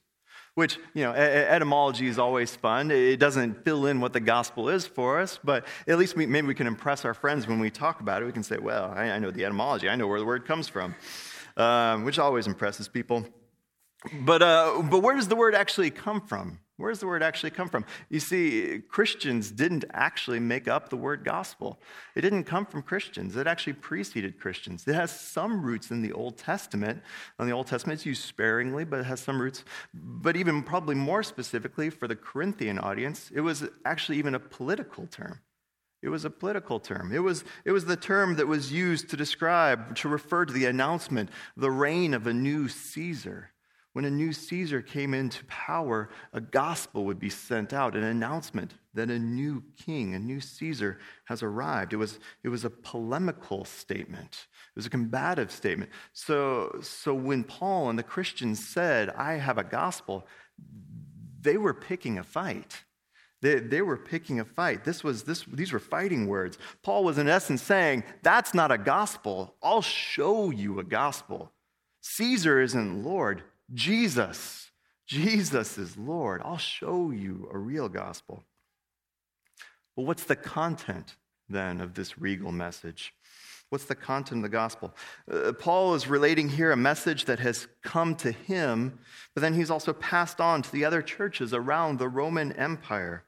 Which, 0.54 0.78
you 0.94 1.02
know, 1.02 1.12
etymology 1.12 2.06
is 2.06 2.18
always 2.18 2.54
fun. 2.54 2.92
It 2.92 3.16
doesn't 3.16 3.64
fill 3.64 3.86
in 3.86 4.00
what 4.00 4.12
the 4.12 4.20
gospel 4.20 4.68
is 4.68 4.86
for 4.86 5.20
us, 5.20 5.38
but 5.42 5.66
at 5.88 5.98
least 5.98 6.14
we, 6.14 6.26
maybe 6.26 6.46
we 6.46 6.54
can 6.54 6.68
impress 6.68 7.04
our 7.04 7.14
friends 7.14 7.48
when 7.48 7.58
we 7.58 7.70
talk 7.70 8.00
about 8.00 8.22
it. 8.22 8.26
We 8.26 8.32
can 8.32 8.44
say, 8.44 8.58
well, 8.58 8.92
I, 8.94 9.10
I 9.10 9.18
know 9.18 9.32
the 9.32 9.44
etymology, 9.44 9.88
I 9.88 9.96
know 9.96 10.06
where 10.06 10.20
the 10.20 10.24
word 10.24 10.46
comes 10.46 10.68
from, 10.68 10.94
um, 11.56 12.04
which 12.04 12.20
always 12.20 12.46
impresses 12.46 12.86
people. 12.86 13.26
But, 14.20 14.42
uh, 14.42 14.82
but 14.88 15.00
where 15.00 15.16
does 15.16 15.26
the 15.26 15.36
word 15.36 15.56
actually 15.56 15.90
come 15.90 16.20
from? 16.20 16.60
Where 16.76 16.90
does 16.90 16.98
the 16.98 17.06
word 17.06 17.22
actually 17.22 17.50
come 17.50 17.68
from? 17.68 17.84
You 18.10 18.18
see, 18.18 18.82
Christians 18.88 19.52
didn't 19.52 19.84
actually 19.92 20.40
make 20.40 20.66
up 20.66 20.88
the 20.88 20.96
word 20.96 21.24
gospel. 21.24 21.78
It 22.16 22.22
didn't 22.22 22.44
come 22.44 22.66
from 22.66 22.82
Christians. 22.82 23.36
It 23.36 23.46
actually 23.46 23.74
preceded 23.74 24.40
Christians. 24.40 24.86
It 24.88 24.94
has 24.94 25.12
some 25.12 25.62
roots 25.62 25.92
in 25.92 26.02
the 26.02 26.12
Old 26.12 26.36
Testament. 26.36 27.00
And 27.38 27.48
the 27.48 27.52
Old 27.52 27.68
Testament 27.68 28.00
is 28.00 28.06
used 28.06 28.24
sparingly, 28.24 28.84
but 28.84 28.98
it 28.98 29.06
has 29.06 29.20
some 29.20 29.40
roots. 29.40 29.64
But 29.94 30.36
even 30.36 30.64
probably 30.64 30.96
more 30.96 31.22
specifically 31.22 31.90
for 31.90 32.08
the 32.08 32.16
Corinthian 32.16 32.80
audience, 32.80 33.30
it 33.32 33.42
was 33.42 33.68
actually 33.84 34.18
even 34.18 34.34
a 34.34 34.40
political 34.40 35.06
term. 35.06 35.40
It 36.02 36.08
was 36.08 36.24
a 36.24 36.30
political 36.30 36.80
term. 36.80 37.12
It 37.14 37.20
was, 37.20 37.44
it 37.64 37.70
was 37.70 37.86
the 37.86 37.96
term 37.96 38.34
that 38.34 38.48
was 38.48 38.72
used 38.72 39.08
to 39.10 39.16
describe, 39.16 39.94
to 39.96 40.08
refer 40.08 40.44
to 40.44 40.52
the 40.52 40.66
announcement, 40.66 41.30
the 41.56 41.70
reign 41.70 42.14
of 42.14 42.26
a 42.26 42.34
new 42.34 42.68
Caesar. 42.68 43.52
When 43.94 44.04
a 44.04 44.10
new 44.10 44.32
Caesar 44.32 44.82
came 44.82 45.14
into 45.14 45.44
power, 45.44 46.10
a 46.32 46.40
gospel 46.40 47.04
would 47.04 47.20
be 47.20 47.30
sent 47.30 47.72
out, 47.72 47.94
an 47.94 48.02
announcement 48.02 48.74
that 48.92 49.08
a 49.08 49.18
new 49.20 49.62
king, 49.86 50.14
a 50.14 50.18
new 50.18 50.40
Caesar 50.40 50.98
has 51.26 51.44
arrived. 51.44 51.92
It 51.92 51.96
was, 51.96 52.18
it 52.42 52.48
was 52.48 52.64
a 52.64 52.70
polemical 52.70 53.64
statement, 53.64 54.48
it 54.68 54.76
was 54.76 54.86
a 54.86 54.90
combative 54.90 55.52
statement. 55.52 55.92
So, 56.12 56.80
so 56.82 57.14
when 57.14 57.44
Paul 57.44 57.88
and 57.88 57.96
the 57.96 58.02
Christians 58.02 58.66
said, 58.66 59.10
I 59.10 59.34
have 59.34 59.58
a 59.58 59.64
gospel, 59.64 60.26
they 61.40 61.56
were 61.56 61.74
picking 61.74 62.18
a 62.18 62.24
fight. 62.24 62.82
They, 63.42 63.60
they 63.60 63.82
were 63.82 63.96
picking 63.96 64.40
a 64.40 64.44
fight. 64.44 64.82
This 64.82 65.04
was, 65.04 65.22
this, 65.22 65.44
these 65.44 65.70
were 65.70 65.78
fighting 65.78 66.26
words. 66.26 66.58
Paul 66.82 67.04
was, 67.04 67.18
in 67.18 67.28
essence, 67.28 67.62
saying, 67.62 68.02
That's 68.22 68.54
not 68.54 68.72
a 68.72 68.78
gospel. 68.78 69.54
I'll 69.62 69.82
show 69.82 70.50
you 70.50 70.80
a 70.80 70.84
gospel. 70.84 71.52
Caesar 72.00 72.60
isn't 72.60 73.04
Lord. 73.04 73.44
Jesus, 73.72 74.70
Jesus 75.06 75.78
is 75.78 75.96
Lord. 75.96 76.42
I'll 76.44 76.58
show 76.58 77.10
you 77.10 77.48
a 77.52 77.58
real 77.58 77.88
gospel. 77.88 78.44
Well, 79.96 80.06
what's 80.06 80.24
the 80.24 80.36
content 80.36 81.16
then 81.48 81.80
of 81.80 81.94
this 81.94 82.18
regal 82.18 82.52
message? 82.52 83.14
What's 83.70 83.86
the 83.86 83.94
content 83.94 84.38
of 84.38 84.42
the 84.42 84.56
gospel? 84.56 84.94
Uh, 85.30 85.52
Paul 85.52 85.94
is 85.94 86.06
relating 86.06 86.48
here 86.48 86.70
a 86.70 86.76
message 86.76 87.24
that 87.24 87.40
has 87.40 87.66
come 87.82 88.14
to 88.16 88.30
him, 88.30 88.98
but 89.34 89.40
then 89.40 89.54
he's 89.54 89.70
also 89.70 89.92
passed 89.92 90.40
on 90.40 90.62
to 90.62 90.72
the 90.72 90.84
other 90.84 91.02
churches 91.02 91.52
around 91.52 91.98
the 91.98 92.08
Roman 92.08 92.52
Empire. 92.52 93.24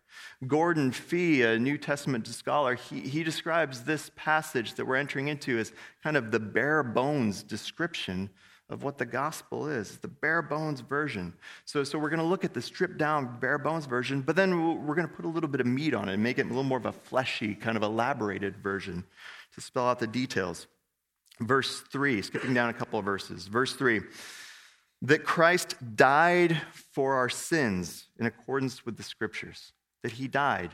Gordon 0.46 0.92
Fee, 0.92 1.42
a 1.42 1.58
New 1.58 1.78
Testament 1.78 2.26
scholar, 2.26 2.74
he, 2.74 3.00
he 3.00 3.24
describes 3.24 3.82
this 3.82 4.10
passage 4.14 4.74
that 4.74 4.86
we're 4.86 4.96
entering 4.96 5.28
into 5.28 5.58
as 5.58 5.72
kind 6.02 6.16
of 6.16 6.30
the 6.30 6.40
bare 6.40 6.82
bones 6.82 7.42
description 7.42 8.30
of 8.68 8.82
what 8.82 8.98
the 8.98 9.06
gospel 9.06 9.68
is. 9.68 9.90
It's 9.90 9.98
the 9.98 10.08
bare 10.08 10.42
bones 10.42 10.80
version. 10.80 11.32
So, 11.64 11.84
so 11.84 11.98
we're 11.98 12.10
going 12.10 12.20
to 12.20 12.26
look 12.26 12.44
at 12.44 12.52
the 12.52 12.62
stripped 12.62 12.98
down, 12.98 13.38
bare 13.38 13.58
bones 13.58 13.86
version, 13.86 14.22
but 14.22 14.34
then 14.34 14.84
we're 14.86 14.94
going 14.94 15.08
to 15.08 15.14
put 15.14 15.24
a 15.24 15.28
little 15.28 15.48
bit 15.48 15.60
of 15.60 15.66
meat 15.66 15.94
on 15.94 16.08
it 16.08 16.14
and 16.14 16.22
make 16.22 16.38
it 16.38 16.46
a 16.46 16.48
little 16.48 16.64
more 16.64 16.78
of 16.78 16.86
a 16.86 16.92
fleshy, 16.92 17.54
kind 17.54 17.76
of 17.76 17.82
elaborated 17.82 18.56
version 18.56 19.04
to 19.54 19.60
spell 19.60 19.86
out 19.86 19.98
the 19.98 20.06
details. 20.06 20.66
Verse 21.40 21.80
3, 21.92 22.22
skipping 22.22 22.54
down 22.54 22.70
a 22.70 22.72
couple 22.72 22.98
of 22.98 23.04
verses. 23.04 23.46
Verse 23.46 23.74
3 23.74 24.00
that 25.02 25.24
Christ 25.24 25.76
died 25.94 26.60
for 26.72 27.14
our 27.14 27.28
sins 27.28 28.06
in 28.18 28.26
accordance 28.26 28.86
with 28.86 28.96
the 28.96 29.02
scriptures, 29.02 29.72
that 30.02 30.12
he 30.12 30.26
died. 30.26 30.70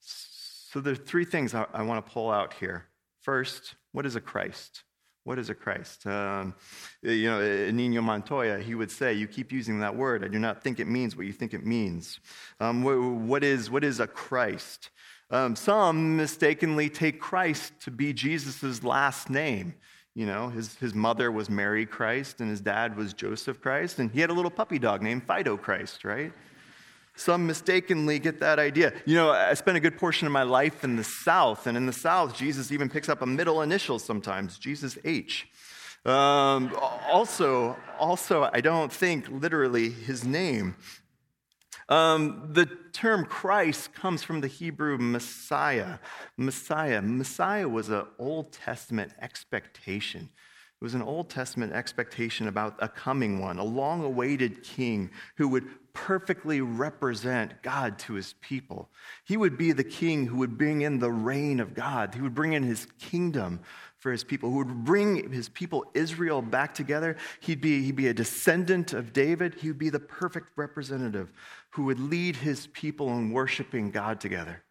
So 0.00 0.80
there 0.80 0.92
are 0.92 0.96
three 0.96 1.24
things 1.24 1.54
I, 1.54 1.66
I 1.72 1.82
want 1.82 2.04
to 2.04 2.12
pull 2.12 2.30
out 2.30 2.54
here. 2.54 2.86
First, 3.22 3.74
what 3.92 4.06
is 4.06 4.14
a 4.14 4.20
Christ? 4.20 4.84
What 5.26 5.40
is 5.40 5.50
a 5.50 5.54
Christ? 5.56 6.06
Um, 6.06 6.54
you 7.02 7.28
know, 7.28 7.40
Inigo 7.40 8.00
Montoya, 8.00 8.60
he 8.60 8.76
would 8.76 8.92
say, 8.92 9.12
You 9.12 9.26
keep 9.26 9.50
using 9.50 9.80
that 9.80 9.96
word. 9.96 10.24
I 10.24 10.28
do 10.28 10.38
not 10.38 10.62
think 10.62 10.78
it 10.78 10.86
means 10.86 11.16
what 11.16 11.26
you 11.26 11.32
think 11.32 11.52
it 11.52 11.66
means. 11.66 12.20
Um, 12.60 12.84
what, 12.84 12.96
what, 12.96 13.42
is, 13.42 13.68
what 13.68 13.82
is 13.82 13.98
a 13.98 14.06
Christ? 14.06 14.90
Um, 15.32 15.56
some 15.56 16.16
mistakenly 16.16 16.88
take 16.88 17.20
Christ 17.20 17.72
to 17.80 17.90
be 17.90 18.12
Jesus' 18.12 18.84
last 18.84 19.28
name. 19.28 19.74
You 20.14 20.26
know, 20.26 20.48
his, 20.48 20.76
his 20.76 20.94
mother 20.94 21.32
was 21.32 21.50
Mary 21.50 21.86
Christ 21.86 22.40
and 22.40 22.48
his 22.48 22.60
dad 22.60 22.96
was 22.96 23.12
Joseph 23.12 23.60
Christ, 23.60 23.98
and 23.98 24.12
he 24.12 24.20
had 24.20 24.30
a 24.30 24.32
little 24.32 24.48
puppy 24.48 24.78
dog 24.78 25.02
named 25.02 25.24
Fido 25.24 25.56
Christ, 25.56 26.04
right? 26.04 26.32
Some 27.16 27.46
mistakenly 27.46 28.18
get 28.18 28.40
that 28.40 28.58
idea. 28.58 28.92
You 29.06 29.16
know, 29.16 29.30
I 29.30 29.54
spent 29.54 29.76
a 29.76 29.80
good 29.80 29.98
portion 29.98 30.26
of 30.26 30.32
my 30.32 30.42
life 30.42 30.84
in 30.84 30.96
the 30.96 31.04
South, 31.04 31.66
and 31.66 31.76
in 31.76 31.86
the 31.86 31.92
South, 31.92 32.36
Jesus 32.36 32.70
even 32.70 32.88
picks 32.88 33.08
up 33.08 33.22
a 33.22 33.26
middle 33.26 33.62
initial 33.62 33.98
sometimes, 33.98 34.58
Jesus 34.58 34.98
H. 35.04 35.48
Um, 36.04 36.72
also, 37.10 37.76
also, 37.98 38.48
I 38.52 38.60
don't 38.60 38.92
think 38.92 39.28
literally 39.28 39.90
his 39.90 40.24
name. 40.24 40.76
Um, 41.88 42.50
the 42.52 42.66
term 42.92 43.24
Christ 43.24 43.94
comes 43.94 44.22
from 44.22 44.40
the 44.40 44.48
Hebrew 44.48 44.98
Messiah. 44.98 45.98
Messiah. 46.36 47.00
Messiah 47.00 47.68
was 47.68 47.88
an 47.88 48.04
Old 48.18 48.52
Testament 48.52 49.12
expectation. 49.20 50.28
It 50.80 50.84
was 50.84 50.94
an 50.94 51.02
Old 51.02 51.30
Testament 51.30 51.72
expectation 51.72 52.48
about 52.48 52.76
a 52.80 52.88
coming 52.88 53.40
one, 53.40 53.58
a 53.58 53.64
long 53.64 54.04
awaited 54.04 54.62
king 54.62 55.10
who 55.36 55.48
would 55.48 55.64
perfectly 55.96 56.60
represent 56.60 57.62
God 57.62 57.98
to 58.00 58.12
his 58.12 58.34
people. 58.42 58.90
He 59.24 59.38
would 59.38 59.56
be 59.56 59.72
the 59.72 59.82
king 59.82 60.26
who 60.26 60.36
would 60.36 60.58
bring 60.58 60.82
in 60.82 60.98
the 60.98 61.10
reign 61.10 61.58
of 61.58 61.72
God, 61.72 62.14
he 62.14 62.20
would 62.20 62.34
bring 62.34 62.52
in 62.52 62.62
his 62.62 62.86
kingdom 62.98 63.60
for 63.98 64.12
his 64.12 64.22
people, 64.22 64.50
who 64.50 64.58
would 64.58 64.84
bring 64.84 65.32
his 65.32 65.48
people 65.48 65.86
Israel 65.94 66.42
back 66.42 66.74
together. 66.74 67.16
He'd 67.40 67.62
be, 67.62 67.82
he'd 67.82 67.96
be 67.96 68.08
a 68.08 68.14
descendant 68.14 68.92
of 68.92 69.14
David. 69.14 69.54
He 69.54 69.68
would 69.68 69.78
be 69.78 69.88
the 69.88 69.98
perfect 69.98 70.50
representative 70.56 71.32
who 71.70 71.84
would 71.84 71.98
lead 71.98 72.36
his 72.36 72.66
people 72.68 73.08
in 73.16 73.32
worshiping 73.32 73.90
God 73.90 74.20
together. 74.20 74.62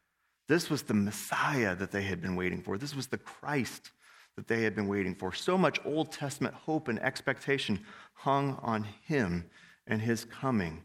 This 0.47 0.69
was 0.69 0.83
the 0.83 0.93
Messiah 0.93 1.75
that 1.75 1.91
they 1.91 2.03
had 2.03 2.21
been 2.21 2.35
waiting 2.35 2.61
for. 2.61 2.77
This 2.77 2.95
was 2.95 3.07
the 3.07 3.17
Christ 3.17 3.89
that 4.35 4.47
they 4.47 4.61
had 4.61 4.75
been 4.75 4.87
waiting 4.87 5.15
for. 5.15 5.33
So 5.33 5.57
much 5.57 5.79
Old 5.85 6.11
Testament 6.11 6.53
hope 6.53 6.87
and 6.87 7.01
expectation 7.01 7.83
hung 8.13 8.59
on 8.61 8.85
him 9.01 9.49
and 9.87 10.01
his 10.01 10.23
coming. 10.25 10.83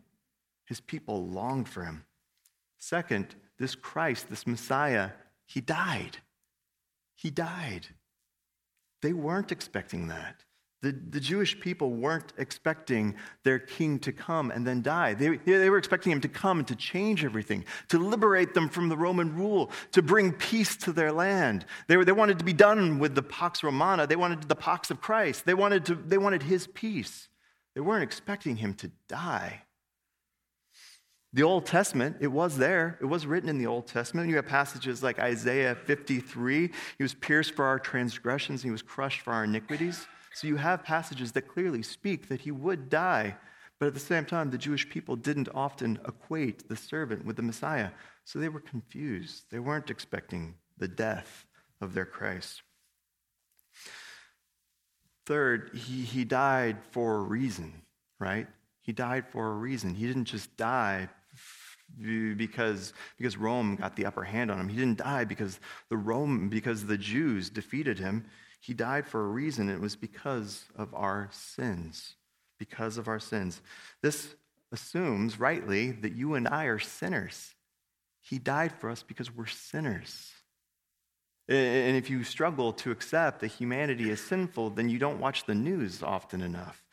His 0.70 0.80
people 0.80 1.26
longed 1.26 1.68
for 1.68 1.82
him. 1.82 2.04
Second, 2.78 3.34
this 3.58 3.74
Christ, 3.74 4.30
this 4.30 4.46
Messiah, 4.46 5.10
he 5.44 5.60
died. 5.60 6.18
He 7.16 7.28
died. 7.28 7.88
They 9.02 9.12
weren't 9.12 9.50
expecting 9.50 10.06
that. 10.06 10.44
The, 10.80 10.92
the 10.92 11.18
Jewish 11.18 11.58
people 11.58 11.90
weren't 11.90 12.32
expecting 12.38 13.16
their 13.42 13.58
king 13.58 13.98
to 13.98 14.12
come 14.12 14.52
and 14.52 14.64
then 14.64 14.80
die. 14.80 15.14
They, 15.14 15.38
they 15.38 15.70
were 15.70 15.76
expecting 15.76 16.12
him 16.12 16.20
to 16.20 16.28
come 16.28 16.60
and 16.60 16.68
to 16.68 16.76
change 16.76 17.24
everything, 17.24 17.64
to 17.88 17.98
liberate 17.98 18.54
them 18.54 18.68
from 18.68 18.88
the 18.88 18.96
Roman 18.96 19.34
rule, 19.34 19.72
to 19.90 20.02
bring 20.02 20.32
peace 20.32 20.76
to 20.76 20.92
their 20.92 21.10
land. 21.10 21.66
They, 21.88 21.96
were, 21.96 22.04
they 22.04 22.12
wanted 22.12 22.38
to 22.38 22.44
be 22.44 22.52
done 22.52 23.00
with 23.00 23.16
the 23.16 23.24
Pax 23.24 23.64
Romana. 23.64 24.06
They 24.06 24.14
wanted 24.14 24.42
the 24.44 24.54
Pax 24.54 24.92
of 24.92 25.00
Christ. 25.00 25.46
They 25.46 25.54
wanted, 25.54 25.84
to, 25.86 25.96
they 25.96 26.16
wanted 26.16 26.44
his 26.44 26.68
peace. 26.68 27.28
They 27.74 27.80
weren't 27.80 28.04
expecting 28.04 28.54
him 28.54 28.74
to 28.74 28.92
die. 29.08 29.62
The 31.32 31.44
Old 31.44 31.64
Testament, 31.64 32.16
it 32.20 32.26
was 32.26 32.56
there. 32.56 32.98
It 33.00 33.04
was 33.04 33.24
written 33.24 33.48
in 33.48 33.58
the 33.58 33.66
Old 33.66 33.86
Testament. 33.86 34.28
You 34.28 34.36
have 34.36 34.46
passages 34.46 35.00
like 35.02 35.20
Isaiah 35.20 35.76
53. 35.76 36.70
He 36.98 37.02
was 37.02 37.14
pierced 37.14 37.54
for 37.54 37.64
our 37.64 37.78
transgressions, 37.78 38.62
he 38.62 38.70
was 38.70 38.82
crushed 38.82 39.20
for 39.20 39.32
our 39.32 39.44
iniquities. 39.44 40.06
So 40.34 40.48
you 40.48 40.56
have 40.56 40.84
passages 40.84 41.32
that 41.32 41.48
clearly 41.48 41.82
speak 41.82 42.28
that 42.28 42.40
he 42.40 42.50
would 42.50 42.88
die. 42.88 43.36
But 43.78 43.86
at 43.86 43.94
the 43.94 44.00
same 44.00 44.24
time, 44.24 44.50
the 44.50 44.58
Jewish 44.58 44.88
people 44.88 45.16
didn't 45.16 45.48
often 45.54 45.98
equate 46.06 46.68
the 46.68 46.76
servant 46.76 47.24
with 47.24 47.36
the 47.36 47.42
Messiah. 47.42 47.90
So 48.24 48.38
they 48.38 48.48
were 48.48 48.60
confused. 48.60 49.44
They 49.50 49.58
weren't 49.58 49.90
expecting 49.90 50.54
the 50.78 50.88
death 50.88 51.46
of 51.80 51.94
their 51.94 52.04
Christ. 52.04 52.62
Third, 55.26 55.70
he, 55.74 56.02
he 56.02 56.24
died 56.24 56.78
for 56.90 57.16
a 57.16 57.22
reason, 57.22 57.82
right? 58.18 58.48
He 58.82 58.92
died 58.92 59.26
for 59.30 59.48
a 59.48 59.54
reason. 59.54 59.94
He 59.94 60.06
didn't 60.06 60.24
just 60.24 60.56
die 60.56 61.08
because, 61.98 62.92
because 63.16 63.36
Rome 63.36 63.76
got 63.76 63.96
the 63.96 64.06
upper 64.06 64.24
hand 64.24 64.50
on 64.50 64.58
him. 64.58 64.68
He 64.68 64.76
didn't 64.76 64.98
die 64.98 65.24
because 65.24 65.60
the 65.88 65.96
Rome 65.96 66.48
because 66.48 66.86
the 66.86 66.98
Jews 66.98 67.50
defeated 67.50 67.98
him. 67.98 68.24
He 68.60 68.74
died 68.74 69.06
for 69.06 69.24
a 69.24 69.28
reason. 69.28 69.68
It 69.68 69.80
was 69.80 69.96
because 69.96 70.64
of 70.76 70.94
our 70.94 71.28
sins. 71.32 72.14
Because 72.58 72.98
of 72.98 73.08
our 73.08 73.20
sins. 73.20 73.62
This 74.02 74.34
assumes, 74.72 75.40
rightly, 75.40 75.92
that 75.92 76.14
you 76.14 76.34
and 76.34 76.46
I 76.46 76.64
are 76.66 76.78
sinners. 76.78 77.54
He 78.20 78.38
died 78.38 78.72
for 78.72 78.90
us 78.90 79.02
because 79.02 79.34
we're 79.34 79.46
sinners. 79.46 80.30
And 81.48 81.96
if 81.96 82.10
you 82.10 82.22
struggle 82.22 82.72
to 82.74 82.92
accept 82.92 83.40
that 83.40 83.48
humanity 83.48 84.08
is 84.10 84.20
sinful, 84.20 84.70
then 84.70 84.88
you 84.88 84.98
don't 84.98 85.18
watch 85.18 85.46
the 85.46 85.54
news 85.54 86.00
often 86.00 86.42
enough. 86.42 86.84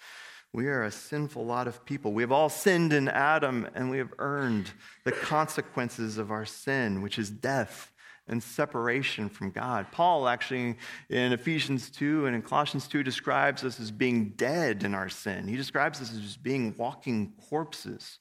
We 0.54 0.68
are 0.68 0.84
a 0.84 0.92
sinful 0.92 1.46
lot 1.46 1.68
of 1.68 1.86
people. 1.86 2.14
We 2.14 2.24
have 2.24 2.32
all 2.32 2.50
sinned 2.50 2.94
in 2.94 3.08
Adam, 3.10 3.68
and 3.76 3.90
we 3.90 3.98
have 3.98 4.14
earned 4.18 4.72
the 5.04 5.12
consequences 5.12 6.18
of 6.18 6.32
our 6.32 6.46
sin, 6.46 7.02
which 7.02 7.20
is 7.20 7.30
death 7.30 7.92
and 8.28 8.42
separation 8.42 9.30
from 9.30 9.52
God. 9.52 9.88
Paul 9.92 10.28
actually 10.28 10.76
in 11.10 11.34
Ephesians 11.34 11.90
2 11.90 12.26
and 12.26 12.36
in 12.36 12.42
Colossians 12.42 12.88
2 12.88 13.04
describes 13.04 13.64
us 13.64 13.80
as 13.80 13.92
being 13.92 14.34
dead 14.36 14.84
in 14.84 14.94
our 14.94 15.10
sin. 15.10 15.48
He 15.48 15.56
describes 15.56 16.02
us 16.02 16.14
as 16.14 16.38
being 16.38 16.76
walking 16.78 17.34
corpses. 17.50 18.20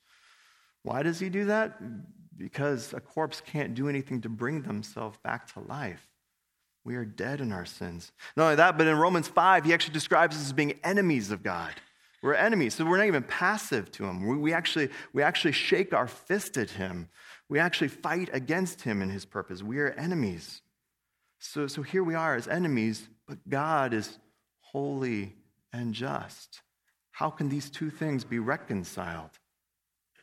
Why 0.82 1.02
does 1.02 1.18
he 1.18 1.28
do 1.28 1.46
that? 1.46 1.80
Because 2.36 2.92
a 2.92 3.00
corpse 3.00 3.40
can't 3.40 3.74
do 3.74 3.88
anything 3.88 4.20
to 4.20 4.28
bring 4.28 4.62
themselves 4.62 5.18
back 5.24 5.52
to 5.54 5.60
life. 5.60 6.06
We 6.84 6.94
are 6.94 7.04
dead 7.04 7.40
in 7.40 7.50
our 7.50 7.66
sins. 7.66 8.12
Not 8.36 8.44
only 8.44 8.56
that, 8.56 8.78
but 8.78 8.86
in 8.86 8.96
Romans 8.96 9.26
5, 9.26 9.64
he 9.64 9.74
actually 9.74 9.94
describes 9.94 10.36
us 10.36 10.42
as 10.42 10.52
being 10.52 10.78
enemies 10.84 11.32
of 11.32 11.42
God. 11.42 11.72
We're 12.26 12.34
enemies, 12.34 12.74
so 12.74 12.84
we're 12.84 12.96
not 12.96 13.06
even 13.06 13.22
passive 13.22 13.92
to 13.92 14.04
him. 14.04 14.26
We, 14.26 14.36
we, 14.36 14.52
actually, 14.52 14.88
we 15.12 15.22
actually 15.22 15.52
shake 15.52 15.94
our 15.94 16.08
fist 16.08 16.56
at 16.56 16.70
him. 16.70 17.08
We 17.48 17.60
actually 17.60 17.86
fight 17.86 18.30
against 18.32 18.82
him 18.82 19.00
and 19.00 19.12
his 19.12 19.24
purpose. 19.24 19.62
We 19.62 19.78
are 19.78 19.90
enemies. 19.90 20.60
So, 21.38 21.68
so 21.68 21.82
here 21.82 22.02
we 22.02 22.16
are 22.16 22.34
as 22.34 22.48
enemies, 22.48 23.08
but 23.28 23.48
God 23.48 23.94
is 23.94 24.18
holy 24.58 25.36
and 25.72 25.94
just. 25.94 26.62
How 27.12 27.30
can 27.30 27.48
these 27.48 27.70
two 27.70 27.90
things 27.90 28.24
be 28.24 28.40
reconciled? 28.40 29.30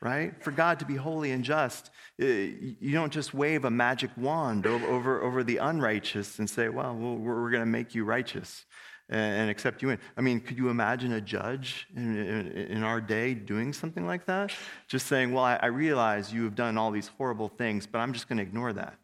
Right? 0.01 0.43
For 0.43 0.51
God 0.51 0.79
to 0.79 0.86
be 0.86 0.98
holy 0.98 1.31
and 1.31 1.41
just, 1.41 1.89
eh, 2.19 2.50
you 2.81 2.91
don't 2.91 3.13
just 3.13 3.33
wave 3.33 3.63
a 3.63 3.72
magic 3.72 4.10
wand 4.17 4.67
over, 4.67 4.86
over, 4.88 5.24
over 5.24 5.41
the 5.41 5.55
unrighteous 5.55 6.38
and 6.38 6.50
say, 6.50 6.67
well, 6.67 6.93
we're 6.93 7.50
going 7.50 7.62
to 7.62 7.65
make 7.65 7.95
you 7.95 8.03
righteous 8.03 8.65
and 9.10 9.50
accept 9.50 9.81
you 9.81 9.89
in. 9.89 10.00
I 10.17 10.22
mean, 10.22 10.39
could 10.39 10.57
you 10.57 10.69
imagine 10.69 11.12
a 11.13 11.22
judge 11.22 11.88
in, 11.95 12.17
in, 12.17 12.48
in 12.51 12.83
our 12.83 13.01
day 13.01 13.33
doing 13.33 13.74
something 13.74 14.05
like 14.05 14.25
that? 14.25 14.51
Just 14.88 15.07
saying, 15.07 15.33
well, 15.33 15.43
I, 15.43 15.60
I 15.62 15.65
realize 15.67 16.33
you 16.33 16.43
have 16.45 16.55
done 16.55 16.77
all 16.77 16.91
these 16.91 17.10
horrible 17.17 17.50
things, 17.50 17.86
but 17.86 18.00
I'm 18.00 18.13
just 18.13 18.27
going 18.27 18.38
to 18.38 18.43
ignore 18.43 18.74
that. 18.74 18.98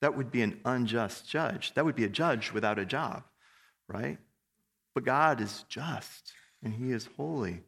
That 0.00 0.16
would 0.16 0.30
be 0.30 0.42
an 0.42 0.60
unjust 0.64 1.28
judge. 1.28 1.74
That 1.74 1.84
would 1.84 1.96
be 1.96 2.04
a 2.04 2.08
judge 2.08 2.52
without 2.52 2.78
a 2.78 2.84
job, 2.84 3.24
right? 3.88 4.18
But 4.94 5.04
God 5.04 5.40
is 5.40 5.64
just 5.68 6.32
and 6.62 6.74
he 6.74 6.92
is 6.92 7.08
holy. 7.16 7.62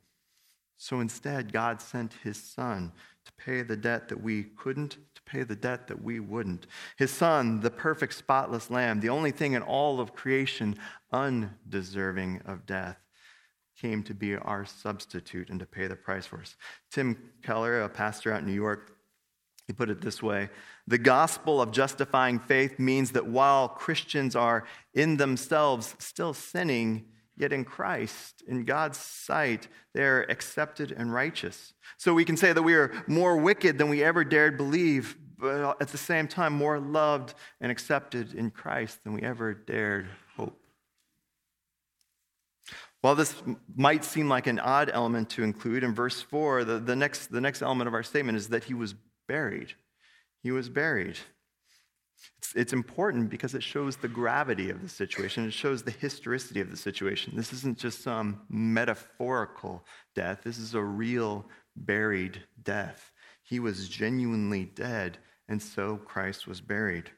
So 0.76 1.00
instead, 1.00 1.52
God 1.52 1.82
sent 1.82 2.14
his 2.22 2.42
son 2.42 2.92
to 3.30 3.44
pay 3.44 3.62
the 3.62 3.76
debt 3.76 4.08
that 4.08 4.22
we 4.22 4.44
couldn't, 4.44 4.98
to 5.14 5.22
pay 5.22 5.42
the 5.42 5.56
debt 5.56 5.88
that 5.88 6.02
we 6.02 6.20
wouldn't. 6.20 6.66
His 6.96 7.10
son, 7.10 7.60
the 7.60 7.70
perfect, 7.70 8.14
spotless 8.14 8.70
lamb, 8.70 9.00
the 9.00 9.08
only 9.08 9.30
thing 9.30 9.52
in 9.52 9.62
all 9.62 10.00
of 10.00 10.14
creation 10.14 10.76
undeserving 11.12 12.42
of 12.44 12.66
death, 12.66 12.96
came 13.80 14.02
to 14.02 14.14
be 14.14 14.36
our 14.36 14.64
substitute 14.64 15.48
and 15.48 15.58
to 15.60 15.66
pay 15.66 15.86
the 15.86 15.96
price 15.96 16.26
for 16.26 16.40
us. 16.40 16.56
Tim 16.90 17.30
Keller, 17.42 17.80
a 17.82 17.88
pastor 17.88 18.32
out 18.32 18.40
in 18.40 18.46
New 18.46 18.52
York, 18.52 18.96
he 19.66 19.72
put 19.72 19.90
it 19.90 20.00
this 20.00 20.22
way 20.22 20.50
The 20.86 20.98
gospel 20.98 21.62
of 21.62 21.70
justifying 21.70 22.40
faith 22.40 22.78
means 22.78 23.12
that 23.12 23.26
while 23.26 23.68
Christians 23.68 24.34
are 24.34 24.64
in 24.92 25.16
themselves 25.16 25.94
still 25.98 26.34
sinning, 26.34 27.06
yet 27.40 27.52
in 27.52 27.64
Christ, 27.64 28.42
in 28.46 28.64
God's 28.64 28.98
sight, 28.98 29.68
they're 29.94 30.30
accepted 30.30 30.92
and 30.92 31.12
righteous. 31.12 31.72
So 31.96 32.14
we 32.14 32.24
can 32.24 32.36
say 32.36 32.52
that 32.52 32.62
we 32.62 32.74
are 32.74 32.92
more 33.06 33.36
wicked 33.36 33.78
than 33.78 33.88
we 33.88 34.04
ever 34.04 34.24
dared 34.24 34.56
believe, 34.56 35.16
but 35.38 35.80
at 35.80 35.88
the 35.88 35.98
same 35.98 36.28
time, 36.28 36.52
more 36.52 36.78
loved 36.78 37.34
and 37.60 37.72
accepted 37.72 38.34
in 38.34 38.50
Christ 38.50 39.02
than 39.02 39.14
we 39.14 39.22
ever 39.22 39.54
dared 39.54 40.08
hope. 40.36 40.60
While 43.00 43.14
this 43.14 43.42
might 43.74 44.04
seem 44.04 44.28
like 44.28 44.46
an 44.46 44.58
odd 44.58 44.90
element 44.92 45.30
to 45.30 45.42
include, 45.42 45.82
in 45.82 45.94
verse 45.94 46.20
4, 46.20 46.64
the, 46.64 46.78
the, 46.78 46.94
next, 46.94 47.28
the 47.28 47.40
next 47.40 47.62
element 47.62 47.88
of 47.88 47.94
our 47.94 48.02
statement 48.02 48.36
is 48.36 48.48
that 48.48 48.64
he 48.64 48.74
was 48.74 48.94
buried. 49.26 49.72
He 50.42 50.50
was 50.50 50.68
buried. 50.68 51.18
It's, 52.38 52.54
it's, 52.54 52.72
important 52.72 53.30
because 53.30 53.54
it 53.54 53.62
shows 53.62 53.96
the 53.96 54.08
gravity 54.08 54.70
of 54.70 54.82
the 54.82 54.88
situation. 54.88 55.46
It 55.46 55.52
shows 55.52 55.82
the 55.82 55.90
historicity 55.90 56.60
of 56.60 56.70
the 56.70 56.76
situation. 56.76 57.34
This 57.36 57.52
isn't 57.52 57.78
just 57.78 58.02
some 58.02 58.42
metaphorical 58.48 59.84
death, 60.14 60.40
this 60.44 60.58
is 60.58 60.74
a 60.74 60.82
real 60.82 61.46
buried 61.76 62.42
death. 62.62 63.12
He 63.42 63.60
was 63.60 63.88
genuinely 63.88 64.64
dead, 64.64 65.18
and 65.48 65.62
so 65.62 65.96
Christ 65.96 66.46
was 66.46 66.60
buried. 66.60 67.10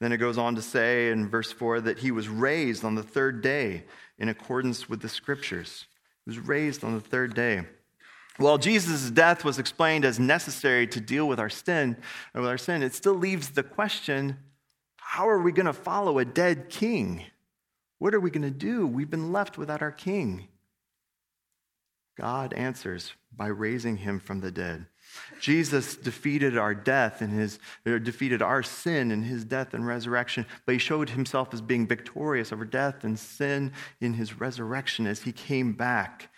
Then 0.00 0.12
it 0.12 0.18
goes 0.18 0.38
on 0.38 0.54
to 0.56 0.62
say 0.62 1.10
in 1.10 1.28
verse 1.28 1.52
4 1.52 1.80
that 1.82 1.98
he 1.98 2.10
was 2.10 2.28
raised 2.28 2.84
on 2.84 2.94
the 2.94 3.02
third 3.02 3.42
day 3.42 3.84
in 4.18 4.28
accordance 4.28 4.88
with 4.88 5.00
the 5.00 5.08
scriptures. 5.08 5.86
He 6.24 6.30
was 6.30 6.38
raised 6.38 6.84
on 6.84 6.94
the 6.94 7.00
third 7.00 7.34
day. 7.34 7.62
While 8.40 8.56
Jesus' 8.56 9.10
death 9.10 9.44
was 9.44 9.58
explained 9.58 10.06
as 10.06 10.18
necessary 10.18 10.86
to 10.86 11.00
deal 11.00 11.28
with 11.28 11.38
our 11.38 11.50
sin, 11.50 11.98
with 12.34 12.46
our 12.46 12.56
sin, 12.56 12.82
it 12.82 12.94
still 12.94 13.12
leaves 13.12 13.50
the 13.50 13.62
question, 13.62 14.38
how 14.96 15.28
are 15.28 15.42
we 15.42 15.52
going 15.52 15.66
to 15.66 15.74
follow 15.74 16.18
a 16.18 16.24
dead 16.24 16.70
king? 16.70 17.26
What 17.98 18.14
are 18.14 18.20
we 18.20 18.30
going 18.30 18.42
to 18.42 18.50
do? 18.50 18.86
We've 18.86 19.10
been 19.10 19.30
left 19.30 19.58
without 19.58 19.82
our 19.82 19.92
king. 19.92 20.48
God 22.16 22.54
answers 22.54 23.12
by 23.36 23.48
raising 23.48 23.98
him 23.98 24.18
from 24.18 24.40
the 24.40 24.50
dead. 24.50 24.86
Jesus 25.38 25.94
defeated 25.94 26.56
our 26.56 26.74
death 26.74 27.20
and 27.20 27.34
his 27.34 27.58
defeated 27.84 28.40
our 28.40 28.62
sin 28.62 29.10
in 29.10 29.22
his 29.22 29.44
death 29.44 29.74
and 29.74 29.86
resurrection, 29.86 30.46
but 30.64 30.72
he 30.72 30.78
showed 30.78 31.10
himself 31.10 31.52
as 31.52 31.60
being 31.60 31.86
victorious 31.86 32.52
over 32.52 32.64
death 32.64 33.04
and 33.04 33.18
sin 33.18 33.72
in 34.00 34.14
his 34.14 34.40
resurrection 34.40 35.06
as 35.06 35.22
he 35.22 35.32
came 35.32 35.74
back. 35.74 36.30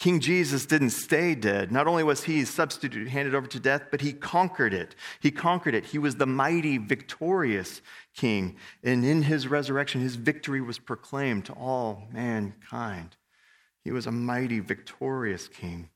King 0.00 0.18
Jesus 0.18 0.64
didn't 0.64 0.90
stay 0.90 1.34
dead. 1.34 1.70
Not 1.70 1.86
only 1.86 2.02
was 2.02 2.24
he 2.24 2.46
substitute 2.46 3.08
handed 3.08 3.34
over 3.34 3.46
to 3.46 3.60
death, 3.60 3.84
but 3.90 4.00
he 4.00 4.14
conquered 4.14 4.72
it. 4.72 4.94
He 5.20 5.30
conquered 5.30 5.74
it. 5.74 5.84
He 5.84 5.98
was 5.98 6.16
the 6.16 6.26
mighty, 6.26 6.78
victorious 6.78 7.82
king. 8.16 8.56
And 8.82 9.04
in 9.04 9.24
his 9.24 9.46
resurrection, 9.46 10.00
his 10.00 10.16
victory 10.16 10.62
was 10.62 10.78
proclaimed 10.78 11.44
to 11.44 11.52
all 11.52 12.08
mankind. 12.10 13.16
He 13.84 13.92
was 13.92 14.06
a 14.06 14.10
mighty, 14.10 14.58
victorious 14.60 15.48
king. 15.48 15.90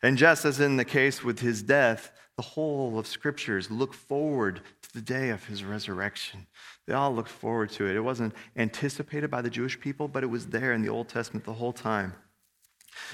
And 0.00 0.16
just 0.16 0.44
as 0.44 0.60
in 0.60 0.76
the 0.76 0.84
case 0.84 1.24
with 1.24 1.40
his 1.40 1.64
death, 1.64 2.12
the 2.36 2.42
whole 2.42 2.96
of 2.96 3.08
scriptures 3.08 3.72
look 3.72 3.92
forward 3.92 4.60
to 4.82 4.92
the 4.92 5.02
day 5.02 5.30
of 5.30 5.46
his 5.46 5.64
resurrection. 5.64 6.46
They 6.86 6.94
all 6.94 7.12
looked 7.12 7.28
forward 7.28 7.70
to 7.70 7.86
it. 7.88 7.96
It 7.96 8.02
wasn't 8.02 8.34
anticipated 8.56 9.32
by 9.32 9.42
the 9.42 9.50
Jewish 9.50 9.80
people, 9.80 10.06
but 10.06 10.22
it 10.22 10.28
was 10.28 10.46
there 10.46 10.72
in 10.72 10.82
the 10.82 10.90
Old 10.90 11.08
Testament 11.08 11.44
the 11.44 11.54
whole 11.54 11.72
time. 11.72 12.14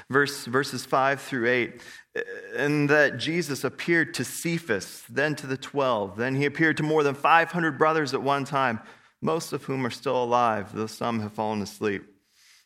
Verse, 0.09 0.45
verses 0.47 0.85
5 0.85 1.21
through 1.21 1.49
8, 1.49 1.83
and 2.57 2.89
that 2.89 3.19
Jesus 3.19 3.65
appeared 3.65 4.15
to 4.15 4.25
Cephas, 4.25 5.05
then 5.09 5.35
to 5.37 5.47
the 5.47 5.57
12. 5.57 6.17
Then 6.17 6.37
he 6.37 6.45
appeared 6.45 6.77
to 6.79 6.83
more 6.83 7.03
than 7.03 7.15
500 7.15 7.79
brothers 7.79 8.15
at 8.15 8.23
one 8.23 8.45
time, 8.45 8.81
most 9.21 9.53
of 9.53 9.65
whom 9.65 9.87
are 9.87 9.91
still 9.91 10.23
alive, 10.23 10.73
though 10.75 10.87
some 10.87 11.21
have 11.21 11.33
fallen 11.33 11.63
asleep. 11.63 12.05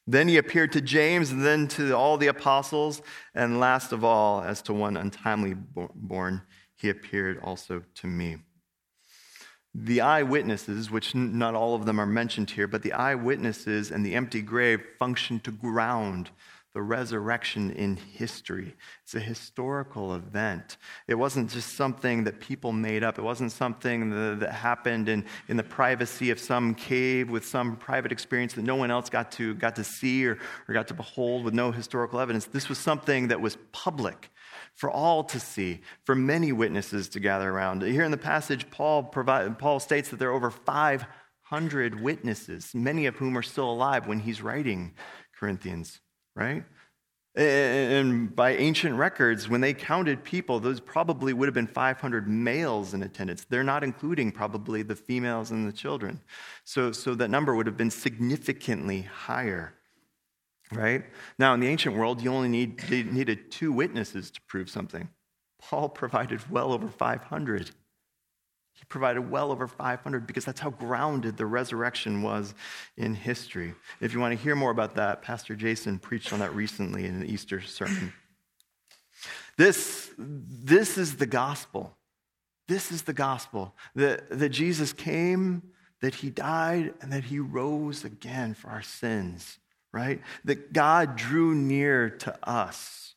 Then 0.07 0.29
he 0.29 0.39
appeared 0.39 0.73
to 0.73 0.81
James, 0.81 1.31
and 1.31 1.45
then 1.45 1.69
to 1.69 1.93
all 1.93 2.17
the 2.17 2.29
apostles, 2.29 3.03
and 3.35 3.61
last 3.61 3.93
of 3.93 4.05
all, 4.05 4.43
as 4.43 4.63
to 4.63 4.73
one 4.73 4.97
untimely 4.97 5.55
born, 5.55 6.43
he 6.75 6.89
appeared 6.89 7.39
also 7.43 7.83
to 7.97 8.07
me. 8.07 8.39
The 9.75 10.01
eyewitnesses, 10.01 10.91
which 10.91 11.15
not 11.15 11.55
all 11.55 11.75
of 11.75 11.85
them 11.85 12.01
are 12.01 12.07
mentioned 12.07 12.51
here, 12.51 12.67
but 12.67 12.83
the 12.83 12.95
eyewitnesses 12.95 13.91
and 13.91 14.05
the 14.05 14.15
empty 14.15 14.41
grave 14.41 14.83
function 14.99 15.41
to 15.41 15.53
ground 15.53 16.31
the 16.75 16.83
resurrection 16.83 17.71
in 17.71 17.97
history. 17.97 18.77
It's 19.03 19.15
a 19.15 19.21
historical 19.21 20.15
event. 20.15 20.77
It 21.07 21.14
wasn't 21.14 21.51
just 21.51 21.75
something 21.77 22.25
that 22.25 22.40
people 22.40 22.73
made 22.73 23.03
up, 23.03 23.19
it 23.19 23.23
wasn't 23.23 23.53
something 23.53 24.11
that, 24.11 24.40
that 24.40 24.53
happened 24.53 25.09
in, 25.09 25.25
in 25.49 25.57
the 25.57 25.62
privacy 25.62 26.31
of 26.31 26.38
some 26.38 26.75
cave 26.75 27.31
with 27.31 27.47
some 27.47 27.77
private 27.77 28.12
experience 28.12 28.53
that 28.55 28.62
no 28.62 28.77
one 28.77 28.90
else 28.90 29.09
got 29.09 29.33
to, 29.33 29.55
got 29.55 29.77
to 29.77 29.85
see 29.85 30.27
or, 30.27 30.38
or 30.69 30.75
got 30.75 30.88
to 30.88 30.95
behold 30.95 31.45
with 31.45 31.55
no 31.55 31.73
historical 31.73 32.21
evidence. 32.21 32.45
This 32.45 32.69
was 32.69 32.79
something 32.79 33.29
that 33.29 33.40
was 33.40 33.57
public 33.73 34.31
for 34.75 34.90
all 34.90 35.25
to 35.25 35.40
see, 35.40 35.81
for 36.05 36.14
many 36.14 36.53
witnesses 36.53 37.09
to 37.09 37.21
gather 37.21 37.51
around. 37.51 37.83
Here 37.83 38.05
in 38.05 38.11
the 38.11 38.16
passage, 38.16 38.71
Paul, 38.71 39.05
provide, 39.05 39.59
Paul 39.59 39.81
states 39.81 40.11
that 40.11 40.19
there 40.19 40.29
are 40.29 40.35
over 40.35 40.51
500 40.51 42.01
witnesses, 42.01 42.75
many 42.75 43.07
of 43.07 43.16
whom 43.16 43.37
are 43.37 43.42
still 43.42 43.71
alive 43.71 44.07
when 44.07 44.21
he's 44.21 44.42
writing 44.42 44.95
Corinthians 45.35 46.01
right? 46.38 46.64
And 47.35 48.35
by 48.35 48.57
ancient 48.57 48.96
records, 48.96 49.48
when 49.48 49.61
they 49.61 49.74
counted 49.74 50.24
people, 50.24 50.59
those 50.61 50.81
probably 50.81 51.33
would 51.33 51.46
have 51.46 51.55
been 51.55 51.66
500 51.66 52.29
males 52.29 52.94
in 52.94 53.03
attendance. 53.03 53.44
They're 53.48 53.64
not 53.64 53.85
including 53.85 54.33
probably 54.33 54.83
the 54.83 54.96
females 54.96 55.51
and 55.51 55.68
the 55.68 55.72
children. 55.72 56.20
So, 56.64 56.90
so 56.90 57.14
that 57.14 57.29
number 57.29 57.55
would 57.55 57.66
have 57.66 57.77
been 57.77 57.90
significantly 57.90 59.03
higher, 59.03 59.74
right? 60.72 61.05
Now, 61.38 61.55
in 61.55 61.61
the 61.61 61.68
ancient 61.68 61.96
world, 61.96 62.22
you 62.22 62.33
only 62.33 62.48
need, 62.48 62.90
needed 62.90 63.51
two 63.51 63.72
witnesses 63.72 64.31
to 64.33 64.40
prove 64.48 64.68
something. 64.68 65.09
Paul 65.61 65.88
provided 65.88 66.51
well 66.51 66.72
over 66.72 66.88
500. 66.88 67.70
He 68.79 68.85
provided 68.85 69.31
well 69.31 69.51
over 69.51 69.67
500 69.67 70.27
because 70.27 70.45
that's 70.45 70.61
how 70.61 70.71
grounded 70.71 71.37
the 71.37 71.47
resurrection 71.47 72.23
was 72.23 72.55
in 72.97 73.14
history. 73.14 73.75
If 74.01 74.14
you 74.14 74.21
want 74.21 74.37
to 74.37 74.43
hear 74.43 74.55
more 74.55 74.71
about 74.71 74.95
that, 74.95 75.23
Pastor 75.23 75.57
Jason 75.57 75.99
preached 75.99 76.33
on 76.33 76.38
that 76.38 76.55
recently 76.55 77.05
in 77.05 77.17
an 77.17 77.27
Easter 77.27 77.61
sermon. 77.61 78.12
This, 79.57 80.11
this 80.17 80.97
is 80.97 81.17
the 81.17 81.27
gospel. 81.27 81.97
This 82.69 82.93
is 82.93 83.03
the 83.03 83.12
gospel 83.12 83.75
that, 83.97 84.31
that 84.31 84.51
Jesus 84.51 84.93
came, 84.93 85.62
that 86.01 86.14
he 86.14 86.31
died, 86.31 86.95
and 87.01 87.12
that 87.12 87.25
he 87.25 87.41
rose 87.41 88.05
again 88.05 88.55
for 88.55 88.69
our 88.69 88.83
sins, 88.83 89.59
right? 89.93 90.21
That 90.45 90.73
God 90.73 91.17
drew 91.17 91.55
near 91.55 92.11
to 92.11 92.38
us. 92.49 93.14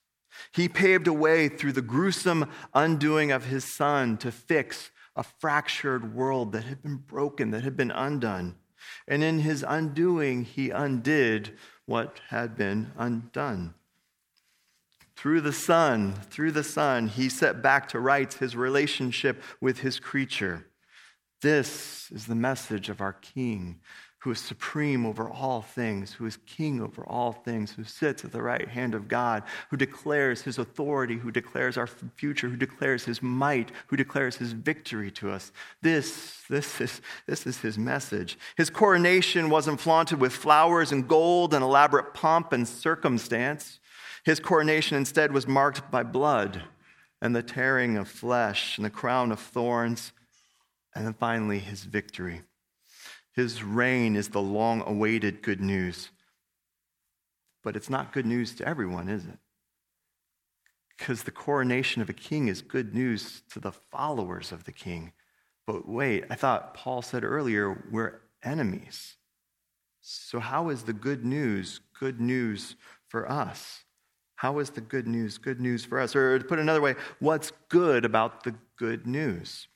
He 0.54 0.68
paved 0.68 1.08
a 1.08 1.14
way 1.14 1.48
through 1.48 1.74
the 1.74 1.82
gruesome 1.82 2.50
undoing 2.74 3.32
of 3.32 3.46
his 3.46 3.64
son 3.64 4.18
to 4.18 4.32
fix 4.32 4.90
a 5.16 5.24
fractured 5.24 6.14
world 6.16 6.52
that 6.54 6.64
had 6.64 6.82
been 6.82 6.98
broken, 6.98 7.52
that 7.52 7.64
had 7.64 7.76
been 7.76 7.92
undone. 7.92 8.56
And 9.08 9.24
in 9.24 9.40
his 9.40 9.64
undoing, 9.68 10.44
he 10.44 10.70
undid 10.70 11.58
what 11.86 12.20
had 12.30 12.56
been 12.56 12.92
undone. 12.98 13.74
Through 15.16 15.42
the 15.42 15.54
Son, 15.54 16.14
through 16.14 16.52
the 16.52 16.64
Son, 16.64 17.08
he 17.08 17.30
set 17.30 17.62
back 17.62 17.88
to 17.90 18.00
rights 18.00 18.38
his 18.38 18.56
relationship 18.56 19.44
with 19.60 19.82
his 19.82 20.00
creature. 20.00 20.66
This 21.42 22.10
is 22.12 22.26
the 22.26 22.36
message 22.36 22.90
of 22.90 23.02
our 23.02 23.14
King 23.14 23.82
who 24.22 24.30
is 24.30 24.40
supreme 24.40 25.04
over 25.04 25.28
all 25.28 25.64
things, 25.64 26.14
who 26.14 26.28
is 26.28 26.38
king 26.46 26.80
over 26.80 27.04
all 27.08 27.32
things, 27.32 27.72
who 27.72 27.84
sits 27.84 28.24
at 28.24 28.32
the 28.32 28.42
right 28.42 28.70
hand 28.70 28.94
of 28.94 29.08
God, 29.08 29.42
who 29.72 29.78
declares 29.78 30.44
his 30.44 30.60
authority, 30.60 31.18
who 31.18 31.32
declares 31.32 31.76
our 31.76 31.88
future, 31.88 32.48
who 32.48 32.56
declares 32.56 33.04
his 33.04 33.24
might, 33.24 33.72
who 33.88 33.98
declares 33.98 34.36
his 34.36 34.52
victory 34.52 35.10
to 35.10 35.32
us. 35.32 35.52
This, 35.82 36.44
this, 36.48 36.80
is, 36.80 37.02
this 37.26 37.48
is 37.48 37.58
his 37.62 37.80
message. 37.80 38.38
His 38.58 38.70
coronation 38.70 39.50
wasn't 39.50 39.82
flaunted 39.82 40.22
with 40.22 40.34
flowers 40.34 40.92
and 40.92 41.08
gold 41.08 41.56
and 41.56 41.64
elaborate 41.64 42.14
pomp 42.14 42.54
and 42.54 42.68
circumstance. 42.68 43.80
His 44.24 44.40
coronation 44.40 44.98
instead 44.98 45.32
was 45.32 45.48
marked 45.48 45.90
by 45.90 46.04
blood 46.04 46.62
and 47.24 47.36
the 47.36 47.42
tearing 47.42 47.98
of 47.98 48.08
flesh 48.08 48.78
and 48.78 48.86
the 48.86 48.92
crown 48.92 49.32
of 49.32 49.40
thorns, 49.40 50.14
and 50.94 51.08
then 51.08 51.16
finally 51.16 51.58
his 51.58 51.86
victory. 51.86 52.42
His 53.34 53.64
reign 53.64 54.16
is 54.16 54.30
the 54.30 54.42
long 54.42 54.84
awaited 54.86 55.42
good 55.42 55.62
news. 55.62 56.10
But 57.64 57.76
it's 57.76 57.90
not 57.90 58.14
good 58.14 58.26
news 58.26 58.56
to 58.56 58.68
everyone, 58.68 59.08
is 59.08 59.26
it? 59.26 59.38
Because 60.98 61.24
the 61.24 61.32
coronation 61.32 62.02
of 62.02 62.10
a 62.10 62.14
king 62.14 62.48
is 62.48 62.62
good 62.62 62.94
news 62.94 63.44
to 63.52 63.60
the 63.60 63.72
followers 63.72 64.52
of 64.52 64.66
the 64.66 64.72
king. 64.72 65.14
But 65.66 65.88
wait, 65.88 66.26
I 66.30 66.36
thought 66.36 66.74
Paul 66.74 67.02
said 67.02 67.24
earlier 67.24 67.88
we're 67.92 68.22
enemies. 68.44 69.16
So, 70.02 70.40
how 70.40 70.70
is 70.70 70.84
the 70.84 70.94
good 70.94 71.24
news 71.24 71.80
good 72.00 72.20
news 72.20 72.76
for 73.08 73.30
us? 73.32 73.84
How 74.36 74.58
is 74.58 74.72
the 74.72 74.82
good 74.82 75.08
news 75.08 75.38
good 75.38 75.62
news 75.62 75.86
for 75.86 76.00
us? 76.00 76.16
Or 76.16 76.40
to 76.40 76.46
put 76.46 76.60
another 76.60 76.82
way, 76.82 76.96
what's 77.20 77.52
good 77.70 78.06
about 78.06 78.44
the 78.44 78.56
good 78.78 79.06
news? 79.06 79.68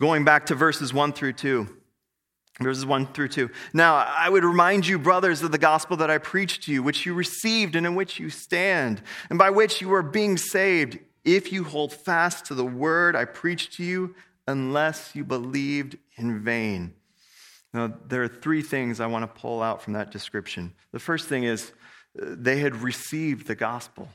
Going 0.00 0.24
back 0.24 0.46
to 0.46 0.54
verses 0.54 0.94
1 0.94 1.12
through 1.12 1.34
2. 1.34 1.81
Verses 2.62 2.86
1 2.86 3.12
through 3.12 3.28
2. 3.28 3.50
Now, 3.72 3.94
I 3.94 4.28
would 4.28 4.44
remind 4.44 4.86
you, 4.86 4.98
brothers, 4.98 5.42
of 5.42 5.52
the 5.52 5.58
gospel 5.58 5.96
that 5.98 6.10
I 6.10 6.18
preached 6.18 6.64
to 6.64 6.72
you, 6.72 6.82
which 6.82 7.06
you 7.06 7.14
received 7.14 7.76
and 7.76 7.86
in 7.86 7.94
which 7.94 8.18
you 8.18 8.30
stand, 8.30 9.02
and 9.30 9.38
by 9.38 9.50
which 9.50 9.80
you 9.80 9.92
are 9.94 10.02
being 10.02 10.36
saved, 10.36 10.98
if 11.24 11.52
you 11.52 11.64
hold 11.64 11.92
fast 11.92 12.46
to 12.46 12.54
the 12.54 12.64
word 12.64 13.14
I 13.14 13.24
preached 13.24 13.74
to 13.74 13.84
you, 13.84 14.14
unless 14.46 15.14
you 15.14 15.24
believed 15.24 15.96
in 16.16 16.40
vain. 16.40 16.94
Now, 17.72 17.92
there 18.08 18.22
are 18.22 18.28
three 18.28 18.62
things 18.62 19.00
I 19.00 19.06
want 19.06 19.22
to 19.22 19.40
pull 19.40 19.62
out 19.62 19.82
from 19.82 19.94
that 19.94 20.10
description. 20.10 20.72
The 20.92 20.98
first 20.98 21.28
thing 21.28 21.44
is 21.44 21.72
uh, 22.20 22.26
they 22.28 22.58
had 22.58 22.76
received 22.76 23.46
the 23.46 23.54
gospel. 23.54 24.08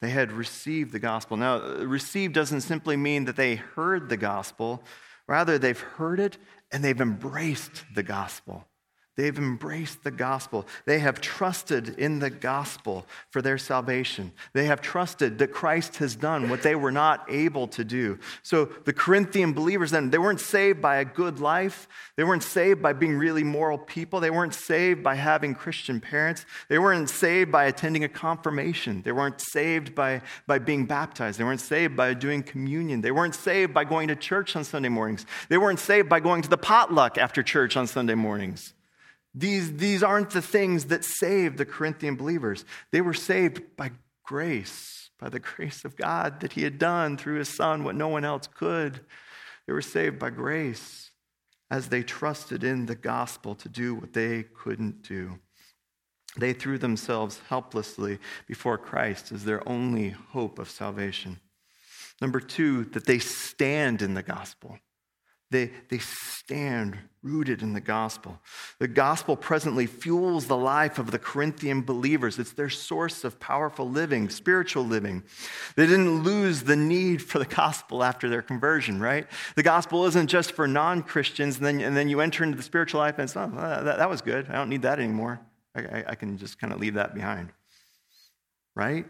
They 0.00 0.10
had 0.10 0.32
received 0.32 0.92
the 0.92 0.98
gospel. 0.98 1.36
Now, 1.36 1.56
uh, 1.56 1.84
receive 1.84 2.32
doesn't 2.32 2.62
simply 2.62 2.96
mean 2.96 3.24
that 3.24 3.36
they 3.36 3.56
heard 3.56 4.08
the 4.08 4.16
gospel, 4.16 4.82
rather, 5.26 5.58
they've 5.58 5.78
heard 5.78 6.20
it 6.20 6.38
and 6.72 6.84
they've 6.84 7.00
embraced 7.00 7.84
the 7.94 8.02
gospel. 8.02 8.66
They've 9.16 9.36
embraced 9.36 10.02
the 10.02 10.10
gospel. 10.10 10.66
They 10.86 11.00
have 11.00 11.20
trusted 11.20 11.98
in 11.98 12.20
the 12.20 12.30
gospel 12.30 13.04
for 13.30 13.42
their 13.42 13.58
salvation. 13.58 14.32
They 14.52 14.64
have 14.66 14.80
trusted 14.80 15.38
that 15.38 15.48
Christ 15.48 15.96
has 15.96 16.16
done 16.16 16.48
what 16.48 16.62
they 16.62 16.74
were 16.74 16.92
not 16.92 17.26
able 17.28 17.68
to 17.68 17.84
do. 17.84 18.18
So 18.42 18.66
the 18.84 18.92
Corinthian 18.92 19.52
believers 19.52 19.90
then, 19.90 20.10
they 20.10 20.18
weren't 20.18 20.40
saved 20.40 20.80
by 20.80 20.96
a 20.96 21.04
good 21.04 21.40
life. 21.40 21.88
They 22.16 22.24
weren't 22.24 22.44
saved 22.44 22.80
by 22.80 22.92
being 22.92 23.18
really 23.18 23.42
moral 23.42 23.78
people. 23.78 24.20
They 24.20 24.30
weren't 24.30 24.54
saved 24.54 25.02
by 25.02 25.16
having 25.16 25.54
Christian 25.54 26.00
parents. 26.00 26.46
They 26.68 26.78
weren't 26.78 27.10
saved 27.10 27.50
by 27.50 27.64
attending 27.64 28.04
a 28.04 28.08
confirmation. 28.08 29.02
They 29.02 29.12
weren't 29.12 29.40
saved 29.40 29.94
by, 29.94 30.22
by 30.46 30.60
being 30.60 30.86
baptized. 30.86 31.38
They 31.38 31.44
weren't 31.44 31.60
saved 31.60 31.96
by 31.96 32.14
doing 32.14 32.42
communion. 32.42 33.00
They 33.00 33.10
weren't 33.10 33.34
saved 33.34 33.74
by 33.74 33.84
going 33.84 34.08
to 34.08 34.16
church 34.16 34.54
on 34.54 34.64
Sunday 34.64 34.88
mornings. 34.88 35.26
They 35.48 35.58
weren't 35.58 35.80
saved 35.80 36.08
by 36.08 36.20
going 36.20 36.42
to 36.42 36.48
the 36.48 36.56
potluck 36.56 37.18
after 37.18 37.42
church 37.42 37.76
on 37.76 37.86
Sunday 37.86 38.14
mornings. 38.14 38.72
These, 39.34 39.76
these 39.76 40.02
aren't 40.02 40.30
the 40.30 40.42
things 40.42 40.86
that 40.86 41.04
saved 41.04 41.58
the 41.58 41.64
Corinthian 41.64 42.16
believers. 42.16 42.64
They 42.90 43.00
were 43.00 43.14
saved 43.14 43.76
by 43.76 43.92
grace, 44.24 45.10
by 45.18 45.28
the 45.28 45.38
grace 45.40 45.84
of 45.84 45.96
God 45.96 46.40
that 46.40 46.54
He 46.54 46.62
had 46.62 46.78
done 46.78 47.16
through 47.16 47.38
His 47.38 47.48
Son 47.48 47.84
what 47.84 47.94
no 47.94 48.08
one 48.08 48.24
else 48.24 48.46
could. 48.46 49.00
They 49.66 49.72
were 49.72 49.82
saved 49.82 50.18
by 50.18 50.30
grace 50.30 51.10
as 51.70 51.88
they 51.88 52.02
trusted 52.02 52.64
in 52.64 52.86
the 52.86 52.96
gospel 52.96 53.54
to 53.54 53.68
do 53.68 53.94
what 53.94 54.12
they 54.12 54.42
couldn't 54.42 55.02
do. 55.02 55.38
They 56.36 56.52
threw 56.52 56.78
themselves 56.78 57.40
helplessly 57.48 58.18
before 58.46 58.78
Christ 58.78 59.32
as 59.32 59.44
their 59.44 59.66
only 59.68 60.10
hope 60.10 60.58
of 60.58 60.70
salvation. 60.70 61.40
Number 62.20 62.40
two, 62.40 62.84
that 62.86 63.06
they 63.06 63.18
stand 63.18 64.02
in 64.02 64.14
the 64.14 64.22
gospel. 64.22 64.78
They, 65.50 65.72
they 65.88 65.98
stand 65.98 66.98
rooted 67.22 67.60
in 67.60 67.72
the 67.72 67.80
gospel. 67.80 68.38
The 68.78 68.88
gospel 68.88 69.36
presently 69.36 69.86
fuels 69.86 70.46
the 70.46 70.56
life 70.56 70.98
of 70.98 71.10
the 71.10 71.18
Corinthian 71.18 71.82
believers. 71.82 72.38
It's 72.38 72.52
their 72.52 72.70
source 72.70 73.24
of 73.24 73.38
powerful 73.40 73.88
living, 73.88 74.30
spiritual 74.30 74.84
living. 74.84 75.24
They 75.76 75.86
didn't 75.86 76.22
lose 76.22 76.62
the 76.62 76.76
need 76.76 77.20
for 77.20 77.38
the 77.38 77.44
gospel 77.46 78.02
after 78.02 78.28
their 78.28 78.42
conversion, 78.42 79.00
right? 79.00 79.26
The 79.56 79.62
gospel 79.62 80.06
isn't 80.06 80.28
just 80.28 80.52
for 80.52 80.66
non 80.66 81.02
Christians, 81.02 81.56
and 81.56 81.66
then, 81.66 81.80
and 81.80 81.96
then 81.96 82.08
you 82.08 82.20
enter 82.20 82.44
into 82.44 82.56
the 82.56 82.62
spiritual 82.62 83.00
life 83.00 83.18
and 83.18 83.24
it's, 83.24 83.36
oh, 83.36 83.42
uh, 83.42 83.82
that, 83.82 83.98
that 83.98 84.08
was 84.08 84.22
good. 84.22 84.48
I 84.48 84.54
don't 84.54 84.68
need 84.68 84.82
that 84.82 84.98
anymore. 84.98 85.40
I, 85.74 85.80
I, 85.80 86.04
I 86.08 86.14
can 86.14 86.38
just 86.38 86.58
kind 86.58 86.72
of 86.72 86.80
leave 86.80 86.94
that 86.94 87.14
behind, 87.14 87.52
right? 88.74 89.04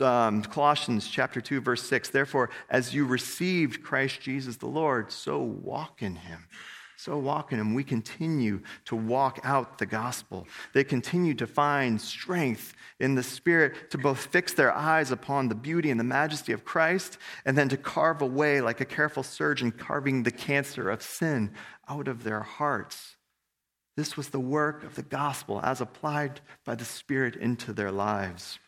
Um, 0.00 0.42
Colossians 0.42 1.08
chapter 1.08 1.40
2, 1.40 1.60
verse 1.60 1.82
6. 1.82 2.10
Therefore, 2.10 2.50
as 2.70 2.94
you 2.94 3.04
received 3.04 3.82
Christ 3.82 4.20
Jesus 4.20 4.56
the 4.56 4.66
Lord, 4.66 5.10
so 5.10 5.40
walk 5.40 6.02
in 6.02 6.16
him. 6.16 6.46
So 6.98 7.18
walk 7.18 7.52
in 7.52 7.60
him. 7.60 7.74
We 7.74 7.84
continue 7.84 8.62
to 8.86 8.96
walk 8.96 9.40
out 9.44 9.78
the 9.78 9.86
gospel. 9.86 10.46
They 10.72 10.82
continue 10.82 11.34
to 11.34 11.46
find 11.46 12.00
strength 12.00 12.74
in 12.98 13.14
the 13.14 13.22
Spirit 13.22 13.90
to 13.90 13.98
both 13.98 14.26
fix 14.26 14.54
their 14.54 14.74
eyes 14.74 15.10
upon 15.10 15.48
the 15.48 15.54
beauty 15.54 15.90
and 15.90 16.00
the 16.00 16.04
majesty 16.04 16.52
of 16.52 16.64
Christ 16.64 17.18
and 17.44 17.56
then 17.56 17.68
to 17.68 17.76
carve 17.76 18.22
away, 18.22 18.62
like 18.62 18.80
a 18.80 18.86
careful 18.86 19.22
surgeon 19.22 19.72
carving 19.72 20.22
the 20.22 20.30
cancer 20.30 20.88
of 20.88 21.02
sin 21.02 21.52
out 21.88 22.08
of 22.08 22.24
their 22.24 22.40
hearts. 22.40 23.16
This 23.96 24.16
was 24.16 24.30
the 24.30 24.40
work 24.40 24.82
of 24.82 24.94
the 24.94 25.02
gospel 25.02 25.60
as 25.62 25.80
applied 25.80 26.40
by 26.64 26.76
the 26.76 26.84
Spirit 26.84 27.36
into 27.36 27.72
their 27.72 27.92
lives. 27.92 28.58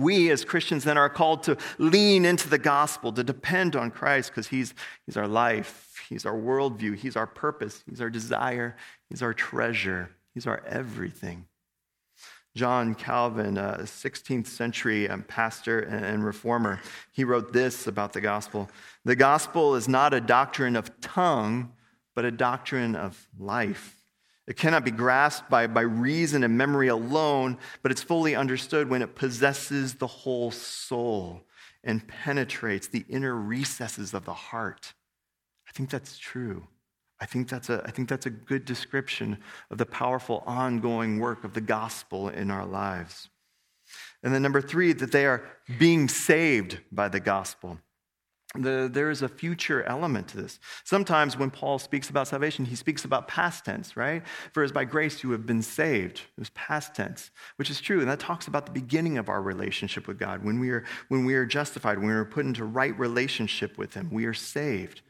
We 0.00 0.30
as 0.30 0.44
Christians 0.44 0.84
then 0.84 0.98
are 0.98 1.08
called 1.08 1.42
to 1.44 1.56
lean 1.78 2.24
into 2.24 2.48
the 2.48 2.58
gospel, 2.58 3.12
to 3.12 3.24
depend 3.24 3.76
on 3.76 3.90
Christ 3.90 4.30
because 4.30 4.48
he's, 4.48 4.74
he's 5.06 5.16
our 5.16 5.28
life, 5.28 5.88
He's 6.08 6.24
our 6.24 6.34
worldview, 6.34 6.96
He's 6.96 7.16
our 7.16 7.26
purpose, 7.26 7.84
He's 7.88 8.00
our 8.00 8.10
desire, 8.10 8.76
He's 9.08 9.22
our 9.22 9.34
treasure, 9.34 10.10
He's 10.34 10.46
our 10.46 10.62
everything. 10.66 11.46
John 12.56 12.94
Calvin, 12.94 13.56
a 13.56 13.80
16th 13.82 14.46
century 14.46 15.08
um, 15.08 15.22
pastor 15.22 15.80
and 15.80 16.24
reformer, 16.24 16.80
he 17.12 17.22
wrote 17.22 17.52
this 17.52 17.86
about 17.86 18.12
the 18.12 18.20
gospel 18.20 18.70
The 19.04 19.16
gospel 19.16 19.74
is 19.74 19.86
not 19.86 20.14
a 20.14 20.20
doctrine 20.20 20.76
of 20.76 20.98
tongue, 21.00 21.72
but 22.14 22.24
a 22.24 22.30
doctrine 22.30 22.96
of 22.96 23.28
life. 23.38 23.97
It 24.48 24.56
cannot 24.56 24.82
be 24.82 24.90
grasped 24.90 25.50
by, 25.50 25.66
by 25.66 25.82
reason 25.82 26.42
and 26.42 26.56
memory 26.56 26.88
alone, 26.88 27.58
but 27.82 27.92
it's 27.92 28.02
fully 28.02 28.34
understood 28.34 28.88
when 28.88 29.02
it 29.02 29.14
possesses 29.14 29.96
the 29.96 30.06
whole 30.06 30.50
soul 30.50 31.42
and 31.84 32.08
penetrates 32.08 32.88
the 32.88 33.04
inner 33.10 33.36
recesses 33.36 34.14
of 34.14 34.24
the 34.24 34.32
heart. 34.32 34.94
I 35.68 35.72
think 35.72 35.90
that's 35.90 36.16
true. 36.16 36.66
I 37.20 37.26
think 37.26 37.50
that's 37.50 37.68
a, 37.68 37.82
I 37.84 37.90
think 37.90 38.08
that's 38.08 38.24
a 38.24 38.30
good 38.30 38.64
description 38.64 39.36
of 39.70 39.76
the 39.76 39.84
powerful 39.84 40.42
ongoing 40.46 41.18
work 41.18 41.44
of 41.44 41.52
the 41.52 41.60
gospel 41.60 42.30
in 42.30 42.50
our 42.50 42.64
lives. 42.64 43.28
And 44.22 44.32
then, 44.32 44.40
number 44.40 44.62
three, 44.62 44.94
that 44.94 45.12
they 45.12 45.26
are 45.26 45.44
being 45.78 46.08
saved 46.08 46.78
by 46.90 47.08
the 47.08 47.20
gospel. 47.20 47.80
The, 48.54 48.88
there 48.90 49.10
is 49.10 49.20
a 49.20 49.28
future 49.28 49.82
element 49.82 50.28
to 50.28 50.38
this. 50.38 50.58
Sometimes 50.82 51.36
when 51.36 51.50
Paul 51.50 51.78
speaks 51.78 52.08
about 52.08 52.28
salvation, 52.28 52.64
he 52.64 52.76
speaks 52.76 53.04
about 53.04 53.28
past 53.28 53.66
tense, 53.66 53.94
right? 53.94 54.22
For 54.52 54.62
as 54.62 54.72
by 54.72 54.84
grace 54.84 55.22
you 55.22 55.32
have 55.32 55.44
been 55.44 55.60
saved. 55.60 56.20
It 56.20 56.40
was 56.40 56.48
past 56.50 56.94
tense, 56.94 57.30
which 57.56 57.68
is 57.68 57.78
true. 57.78 58.00
And 58.00 58.08
that 58.08 58.20
talks 58.20 58.46
about 58.46 58.64
the 58.64 58.72
beginning 58.72 59.18
of 59.18 59.28
our 59.28 59.42
relationship 59.42 60.08
with 60.08 60.18
God. 60.18 60.44
When 60.44 60.58
we 60.60 60.70
are, 60.70 60.84
when 61.08 61.26
we 61.26 61.34
are 61.34 61.44
justified, 61.44 61.98
when 61.98 62.06
we 62.06 62.14
are 62.14 62.24
put 62.24 62.46
into 62.46 62.64
right 62.64 62.98
relationship 62.98 63.76
with 63.76 63.92
Him, 63.92 64.08
we 64.10 64.24
are 64.24 64.34
saved. 64.34 65.02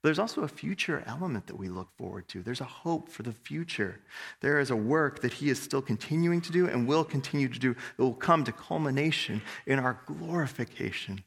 But 0.00 0.08
there's 0.08 0.18
also 0.18 0.40
a 0.40 0.48
future 0.48 1.04
element 1.06 1.48
that 1.48 1.58
we 1.58 1.68
look 1.68 1.94
forward 1.98 2.28
to. 2.28 2.42
There's 2.42 2.62
a 2.62 2.64
hope 2.64 3.10
for 3.10 3.24
the 3.24 3.32
future. 3.32 4.00
There 4.40 4.58
is 4.58 4.70
a 4.70 4.76
work 4.76 5.20
that 5.20 5.34
He 5.34 5.50
is 5.50 5.60
still 5.60 5.82
continuing 5.82 6.40
to 6.40 6.52
do 6.52 6.66
and 6.66 6.88
will 6.88 7.04
continue 7.04 7.48
to 7.48 7.58
do 7.58 7.74
that 7.74 8.02
will 8.02 8.14
come 8.14 8.42
to 8.44 8.52
culmination 8.52 9.42
in 9.66 9.78
our 9.78 10.00
glorification 10.06 11.22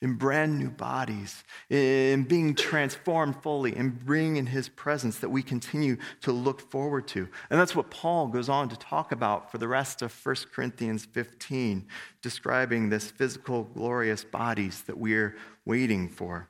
in 0.00 0.14
brand 0.14 0.58
new 0.58 0.70
bodies, 0.70 1.42
in 1.70 2.22
being 2.24 2.54
transformed 2.54 3.42
fully, 3.42 3.74
and 3.74 4.04
bring 4.04 4.36
in 4.36 4.46
his 4.46 4.68
presence 4.68 5.18
that 5.18 5.28
we 5.28 5.42
continue 5.42 5.96
to 6.20 6.32
look 6.32 6.60
forward 6.70 7.08
to. 7.08 7.28
And 7.50 7.58
that's 7.58 7.74
what 7.74 7.90
Paul 7.90 8.28
goes 8.28 8.48
on 8.48 8.68
to 8.68 8.76
talk 8.76 9.10
about 9.10 9.50
for 9.50 9.58
the 9.58 9.68
rest 9.68 10.02
of 10.02 10.14
1 10.24 10.36
Corinthians 10.52 11.04
15, 11.04 11.86
describing 12.22 12.88
this 12.88 13.10
physical, 13.10 13.64
glorious 13.64 14.24
bodies 14.24 14.82
that 14.82 14.98
we're 14.98 15.36
waiting 15.64 16.08
for. 16.08 16.48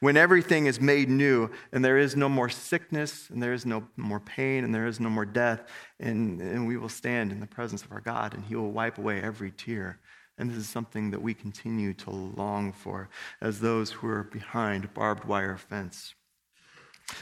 When 0.00 0.16
everything 0.16 0.66
is 0.66 0.80
made 0.80 1.08
new 1.08 1.50
and 1.72 1.84
there 1.84 1.98
is 1.98 2.16
no 2.16 2.28
more 2.28 2.48
sickness 2.48 3.30
and 3.30 3.40
there 3.40 3.52
is 3.52 3.64
no 3.64 3.86
more 3.96 4.18
pain 4.18 4.64
and 4.64 4.74
there 4.74 4.86
is 4.86 4.98
no 4.98 5.08
more 5.08 5.24
death, 5.24 5.62
and, 6.00 6.40
and 6.40 6.66
we 6.66 6.76
will 6.76 6.88
stand 6.88 7.30
in 7.30 7.38
the 7.38 7.46
presence 7.46 7.84
of 7.84 7.92
our 7.92 8.00
God 8.00 8.34
and 8.34 8.44
he 8.44 8.56
will 8.56 8.72
wipe 8.72 8.98
away 8.98 9.20
every 9.20 9.52
tear. 9.52 10.00
And 10.38 10.50
this 10.50 10.58
is 10.58 10.68
something 10.68 11.10
that 11.10 11.22
we 11.22 11.34
continue 11.34 11.92
to 11.94 12.10
long 12.10 12.72
for 12.72 13.08
as 13.40 13.60
those 13.60 13.90
who 13.90 14.06
are 14.06 14.22
behind 14.22 14.94
barbed 14.94 15.24
wire 15.24 15.56
fence. 15.56 16.14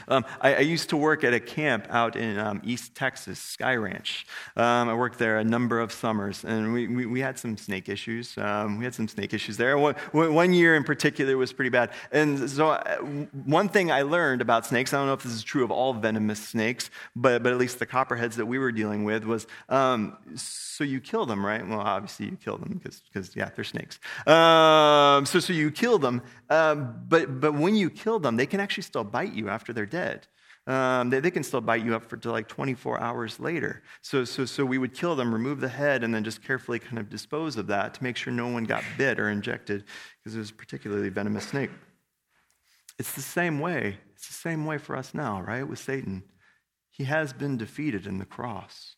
Um, 0.07 0.25
I, 0.41 0.55
I, 0.55 0.59
used 0.59 0.89
to 0.89 0.97
work 0.97 1.23
at 1.23 1.33
a 1.33 1.39
camp 1.39 1.87
out 1.89 2.15
in 2.15 2.37
um, 2.37 2.61
East 2.63 2.95
Texas, 2.95 3.39
Sky 3.39 3.75
Ranch. 3.75 4.25
Um, 4.55 4.89
I 4.89 4.93
worked 4.93 5.17
there 5.17 5.37
a 5.37 5.43
number 5.43 5.79
of 5.79 5.91
summers, 5.91 6.43
and 6.43 6.73
we, 6.73 6.87
we, 6.87 7.05
we 7.05 7.19
had 7.19 7.37
some 7.37 7.57
snake 7.57 7.89
issues. 7.89 8.37
Um, 8.37 8.77
we 8.77 8.83
had 8.83 8.93
some 8.93 9.07
snake 9.07 9.33
issues 9.33 9.57
there. 9.57 9.77
One, 9.77 9.95
one, 10.11 10.53
year 10.53 10.75
in 10.75 10.83
particular 10.83 11.37
was 11.37 11.53
pretty 11.53 11.69
bad. 11.69 11.91
And 12.11 12.49
so, 12.49 12.69
uh, 12.71 12.97
one 13.45 13.69
thing 13.69 13.91
I 13.91 14.01
learned 14.01 14.41
about 14.41 14.65
snakes, 14.65 14.93
I 14.93 14.97
don't 14.97 15.07
know 15.07 15.13
if 15.13 15.23
this 15.23 15.33
is 15.33 15.43
true 15.43 15.63
of 15.63 15.71
all 15.71 15.93
venomous 15.93 16.39
snakes, 16.45 16.89
but, 17.15 17.43
but 17.43 17.51
at 17.51 17.57
least 17.57 17.79
the 17.79 17.85
copperheads 17.85 18.35
that 18.37 18.45
we 18.45 18.59
were 18.59 18.71
dealing 18.71 19.03
with, 19.03 19.23
was 19.23 19.47
um, 19.69 20.17
so 20.35 20.83
you 20.83 20.99
kill 20.99 21.25
them, 21.25 21.45
right? 21.45 21.67
Well, 21.67 21.79
obviously 21.79 22.27
you 22.27 22.37
kill 22.37 22.57
them 22.57 22.81
because, 22.81 23.35
yeah, 23.35 23.49
they're 23.55 23.63
snakes. 23.63 23.99
Um, 24.25 25.25
so, 25.25 25.39
so 25.39 25.53
you 25.53 25.71
kill 25.71 25.97
them, 25.97 26.21
but, 26.49 27.39
but 27.39 27.53
when 27.53 27.75
you 27.75 27.89
kill 27.89 28.19
them, 28.19 28.35
they 28.35 28.45
can 28.45 28.59
actually 28.59 28.83
still 28.83 29.03
bite 29.03 29.33
you 29.33 29.49
after 29.49 29.73
they're 29.77 29.85
dead. 29.85 30.27
Um, 30.65 31.11
they, 31.11 31.21
they, 31.21 31.31
can 31.31 31.43
still 31.43 31.61
bite 31.61 31.85
you 31.85 31.95
up 31.95 32.03
for 32.03 32.19
like 32.25 32.49
24 32.49 32.99
hours 32.99 33.39
later. 33.39 33.83
So, 34.01 34.25
so, 34.25 34.43
so 34.43 34.65
we 34.65 34.77
would 34.77 34.93
kill 34.93 35.15
them, 35.15 35.31
remove 35.31 35.61
the 35.61 35.69
head, 35.69 36.03
and 36.03 36.13
then 36.13 36.25
just 36.25 36.43
carefully 36.43 36.77
kind 36.79 36.97
of 36.97 37.09
dispose 37.09 37.55
of 37.55 37.67
that 37.67 37.93
to 37.93 38.03
make 38.03 38.17
sure 38.17 38.33
no 38.33 38.47
one 38.47 38.65
got 38.65 38.83
bit 38.97 39.17
or 39.17 39.29
injected 39.29 39.85
because 40.19 40.35
it 40.35 40.39
was 40.39 40.49
a 40.49 40.53
particularly 40.53 41.07
venomous 41.07 41.47
snake. 41.47 41.69
It's 42.99 43.13
the 43.13 43.21
same 43.21 43.59
way. 43.59 43.97
It's 44.15 44.27
the 44.27 44.33
same 44.33 44.65
way 44.65 44.77
for 44.77 44.97
us 44.97 45.13
now, 45.13 45.41
right? 45.41 45.63
With 45.63 45.79
Satan. 45.79 46.23
He 46.89 47.05
has 47.05 47.31
been 47.31 47.55
defeated 47.57 48.05
in 48.05 48.17
the 48.17 48.25
cross. 48.25 48.95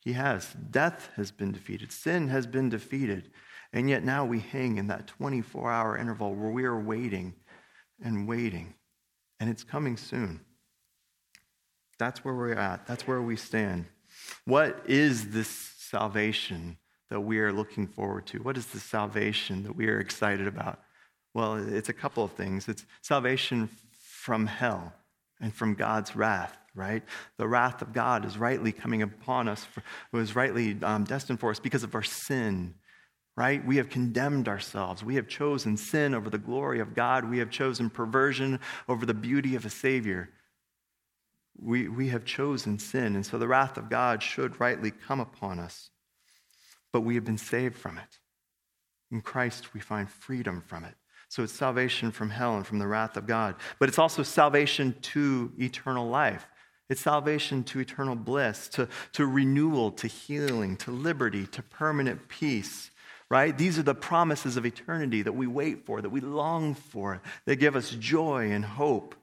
He 0.00 0.14
has. 0.14 0.52
Death 0.70 1.10
has 1.14 1.30
been 1.30 1.52
defeated. 1.52 1.92
Sin 1.92 2.28
has 2.28 2.46
been 2.46 2.70
defeated. 2.70 3.30
And 3.72 3.88
yet 3.88 4.02
now 4.02 4.24
we 4.24 4.40
hang 4.40 4.78
in 4.78 4.88
that 4.88 5.06
24 5.06 5.70
hour 5.70 5.96
interval 5.96 6.34
where 6.34 6.50
we 6.50 6.64
are 6.64 6.80
waiting 6.80 7.34
and 8.02 8.26
waiting. 8.26 8.74
And 9.40 9.50
it's 9.50 9.64
coming 9.64 9.96
soon. 9.96 10.40
That's 11.98 12.24
where 12.24 12.34
we're 12.34 12.54
at. 12.54 12.86
That's 12.86 13.06
where 13.06 13.22
we 13.22 13.36
stand. 13.36 13.86
What 14.44 14.82
is 14.86 15.30
this 15.30 15.48
salvation 15.48 16.78
that 17.10 17.20
we 17.20 17.38
are 17.38 17.52
looking 17.52 17.86
forward 17.86 18.26
to? 18.26 18.38
What 18.38 18.56
is 18.56 18.66
the 18.66 18.80
salvation 18.80 19.62
that 19.64 19.76
we 19.76 19.88
are 19.88 20.00
excited 20.00 20.46
about? 20.46 20.80
Well, 21.34 21.56
it's 21.56 21.88
a 21.88 21.94
couple 21.94 22.24
of 22.24 22.32
things. 22.32 22.68
It's 22.68 22.86
salvation 23.02 23.68
from 24.00 24.46
hell 24.46 24.92
and 25.40 25.54
from 25.54 25.74
God's 25.74 26.16
wrath, 26.16 26.56
right? 26.74 27.02
The 27.36 27.48
wrath 27.48 27.82
of 27.82 27.92
God 27.92 28.24
is 28.24 28.38
rightly 28.38 28.72
coming 28.72 29.02
upon 29.02 29.48
us, 29.48 29.66
it 29.76 30.16
was 30.16 30.34
rightly 30.34 30.78
um, 30.82 31.04
destined 31.04 31.40
for 31.40 31.50
us 31.50 31.60
because 31.60 31.82
of 31.82 31.94
our 31.94 32.02
sin, 32.02 32.74
right? 33.36 33.64
We 33.64 33.76
have 33.76 33.90
condemned 33.90 34.48
ourselves. 34.48 35.02
We 35.02 35.16
have 35.16 35.26
chosen 35.26 35.76
sin 35.76 36.14
over 36.14 36.30
the 36.30 36.38
glory 36.38 36.80
of 36.80 36.94
God. 36.94 37.28
We 37.28 37.38
have 37.38 37.50
chosen 37.50 37.90
perversion 37.90 38.60
over 38.88 39.04
the 39.04 39.14
beauty 39.14 39.56
of 39.56 39.64
a 39.64 39.70
Savior. 39.70 40.30
We, 41.56 41.88
we 41.88 42.08
have 42.08 42.24
chosen 42.24 42.78
sin, 42.78 43.14
and 43.14 43.24
so 43.24 43.38
the 43.38 43.48
wrath 43.48 43.76
of 43.76 43.88
God 43.88 44.22
should 44.22 44.60
rightly 44.60 44.90
come 44.90 45.20
upon 45.20 45.58
us. 45.58 45.90
But 46.92 47.02
we 47.02 47.14
have 47.16 47.24
been 47.24 47.38
saved 47.38 47.76
from 47.76 47.98
it. 47.98 48.18
In 49.10 49.20
Christ, 49.20 49.74
we 49.74 49.80
find 49.80 50.10
freedom 50.10 50.62
from 50.66 50.84
it. 50.84 50.94
So 51.28 51.42
it's 51.42 51.52
salvation 51.52 52.12
from 52.12 52.30
hell 52.30 52.56
and 52.56 52.66
from 52.66 52.78
the 52.78 52.86
wrath 52.86 53.16
of 53.16 53.26
God. 53.26 53.56
But 53.78 53.88
it's 53.88 53.98
also 53.98 54.22
salvation 54.22 54.94
to 55.02 55.52
eternal 55.58 56.08
life. 56.08 56.46
It's 56.88 57.00
salvation 57.00 57.64
to 57.64 57.80
eternal 57.80 58.14
bliss, 58.14 58.68
to, 58.68 58.88
to 59.12 59.26
renewal, 59.26 59.90
to 59.92 60.06
healing, 60.06 60.76
to 60.78 60.90
liberty, 60.90 61.46
to 61.48 61.62
permanent 61.62 62.28
peace, 62.28 62.90
right? 63.34 63.58
These 63.58 63.80
are 63.80 63.82
the 63.82 63.96
promises 63.96 64.56
of 64.56 64.64
eternity 64.64 65.22
that 65.22 65.32
we 65.32 65.48
wait 65.48 65.84
for, 65.84 66.00
that 66.00 66.08
we 66.08 66.20
long 66.20 66.72
for. 66.72 67.20
They 67.46 67.56
give 67.56 67.74
us 67.74 67.90
joy 67.90 68.52
and 68.52 68.64
hope. 68.64 69.16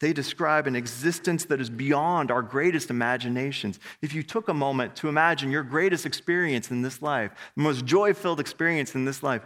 They 0.00 0.12
describe 0.12 0.66
an 0.66 0.74
existence 0.74 1.44
that 1.44 1.60
is 1.60 1.70
beyond 1.70 2.32
our 2.32 2.42
greatest 2.42 2.90
imaginations. 2.90 3.78
If 4.02 4.12
you 4.12 4.24
took 4.24 4.48
a 4.48 4.54
moment 4.54 4.96
to 4.96 5.08
imagine 5.08 5.52
your 5.52 5.62
greatest 5.62 6.04
experience 6.04 6.72
in 6.72 6.82
this 6.82 7.00
life, 7.00 7.30
the 7.56 7.62
most 7.62 7.84
joy 7.84 8.12
filled 8.12 8.40
experience 8.40 8.96
in 8.96 9.04
this 9.04 9.22
life, 9.22 9.42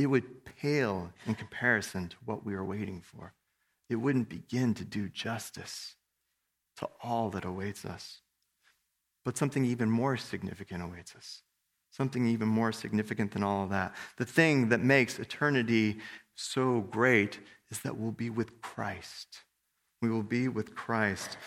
it 0.00 0.06
would 0.06 0.44
pale 0.44 1.12
in 1.26 1.36
comparison 1.36 2.08
to 2.08 2.16
what 2.24 2.44
we 2.44 2.54
are 2.54 2.64
waiting 2.64 3.02
for. 3.02 3.34
It 3.88 3.96
wouldn't 3.96 4.28
begin 4.28 4.74
to 4.74 4.84
do 4.84 5.08
justice 5.08 5.94
to 6.78 6.88
all 7.04 7.30
that 7.30 7.44
awaits 7.44 7.84
us. 7.84 8.22
But 9.24 9.38
something 9.38 9.64
even 9.64 9.92
more 9.92 10.16
significant 10.16 10.82
awaits 10.82 11.14
us. 11.14 11.42
Something 11.96 12.28
even 12.28 12.48
more 12.48 12.72
significant 12.72 13.32
than 13.32 13.42
all 13.42 13.64
of 13.64 13.70
that. 13.70 13.94
The 14.18 14.26
thing 14.26 14.68
that 14.68 14.80
makes 14.80 15.18
eternity 15.18 15.98
so 16.34 16.80
great 16.80 17.40
is 17.70 17.80
that 17.80 17.96
we'll 17.96 18.12
be 18.12 18.28
with 18.28 18.60
Christ. 18.60 19.38
We 20.02 20.10
will 20.10 20.22
be 20.22 20.48
with 20.48 20.74
Christ. 20.74 21.38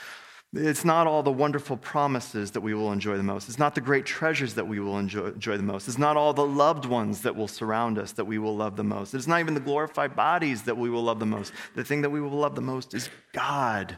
It's 0.52 0.84
not 0.84 1.06
all 1.06 1.22
the 1.22 1.32
wonderful 1.32 1.78
promises 1.78 2.50
that 2.52 2.62
we 2.62 2.74
will 2.74 2.92
enjoy 2.92 3.16
the 3.18 3.22
most. 3.24 3.48
It's 3.48 3.60
not 3.60 3.76
the 3.76 3.82
great 3.82 4.08
treasures 4.08 4.56
that 4.56 4.68
we 4.68 4.80
will 4.80 4.98
enjoy, 4.98 5.28
enjoy, 5.28 5.58
the 5.58 5.62
most. 5.62 5.88
It's 5.88 6.00
not 6.00 6.18
all 6.18 6.34
the 6.34 6.46
loved 6.46 6.86
ones 6.86 7.22
that 7.22 7.36
will 7.36 7.48
surround 7.48 8.00
us 8.00 8.14
that 8.14 8.26
we 8.26 8.40
will 8.40 8.58
love 8.58 8.76
the 8.76 8.84
most. 8.84 9.14
It's 9.14 9.28
not 9.28 9.42
even 9.42 9.54
the 9.54 9.60
glorified 9.60 10.16
bodies 10.16 10.64
that 10.64 10.76
we 10.76 10.90
will 10.90 11.04
love 11.04 11.20
the 11.20 11.28
most. 11.28 11.54
The 11.76 11.84
thing 11.84 12.02
that 12.02 12.10
we 12.10 12.20
will 12.20 12.32
love 12.32 12.56
the 12.56 12.62
most 12.62 12.96
is 12.96 13.10
God. 13.34 13.98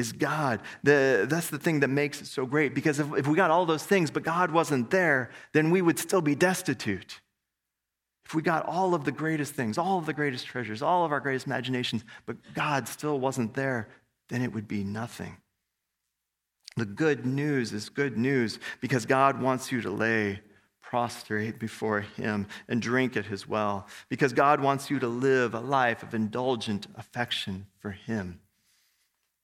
Is 0.00 0.12
God. 0.12 0.62
The, 0.82 1.26
that's 1.28 1.50
the 1.50 1.58
thing 1.58 1.80
that 1.80 1.88
makes 1.88 2.20
it 2.20 2.26
so 2.26 2.46
great 2.46 2.74
because 2.74 2.98
if, 2.98 3.06
if 3.16 3.26
we 3.26 3.36
got 3.36 3.50
all 3.50 3.66
those 3.66 3.84
things, 3.84 4.10
but 4.10 4.22
God 4.22 4.50
wasn't 4.50 4.90
there, 4.90 5.30
then 5.52 5.70
we 5.70 5.82
would 5.82 5.98
still 5.98 6.22
be 6.22 6.34
destitute. 6.34 7.20
If 8.24 8.34
we 8.34 8.42
got 8.42 8.64
all 8.66 8.94
of 8.94 9.04
the 9.04 9.12
greatest 9.12 9.54
things, 9.54 9.76
all 9.76 9.98
of 9.98 10.06
the 10.06 10.12
greatest 10.12 10.46
treasures, 10.46 10.82
all 10.82 11.04
of 11.04 11.12
our 11.12 11.20
greatest 11.20 11.46
imaginations, 11.46 12.02
but 12.26 12.36
God 12.54 12.88
still 12.88 13.20
wasn't 13.20 13.54
there, 13.54 13.88
then 14.30 14.40
it 14.42 14.52
would 14.54 14.66
be 14.66 14.84
nothing. 14.84 15.36
The 16.76 16.86
good 16.86 17.26
news 17.26 17.72
is 17.72 17.88
good 17.88 18.16
news 18.16 18.58
because 18.80 19.04
God 19.04 19.42
wants 19.42 19.70
you 19.70 19.82
to 19.82 19.90
lay 19.90 20.40
prostrate 20.90 21.60
before 21.60 22.00
Him 22.00 22.46
and 22.68 22.82
drink 22.82 23.16
at 23.16 23.26
His 23.26 23.46
well, 23.46 23.86
because 24.08 24.32
God 24.32 24.60
wants 24.60 24.90
you 24.90 24.98
to 24.98 25.08
live 25.08 25.54
a 25.54 25.60
life 25.60 26.02
of 26.02 26.14
indulgent 26.14 26.86
affection 26.96 27.66
for 27.78 27.90
Him. 27.90 28.40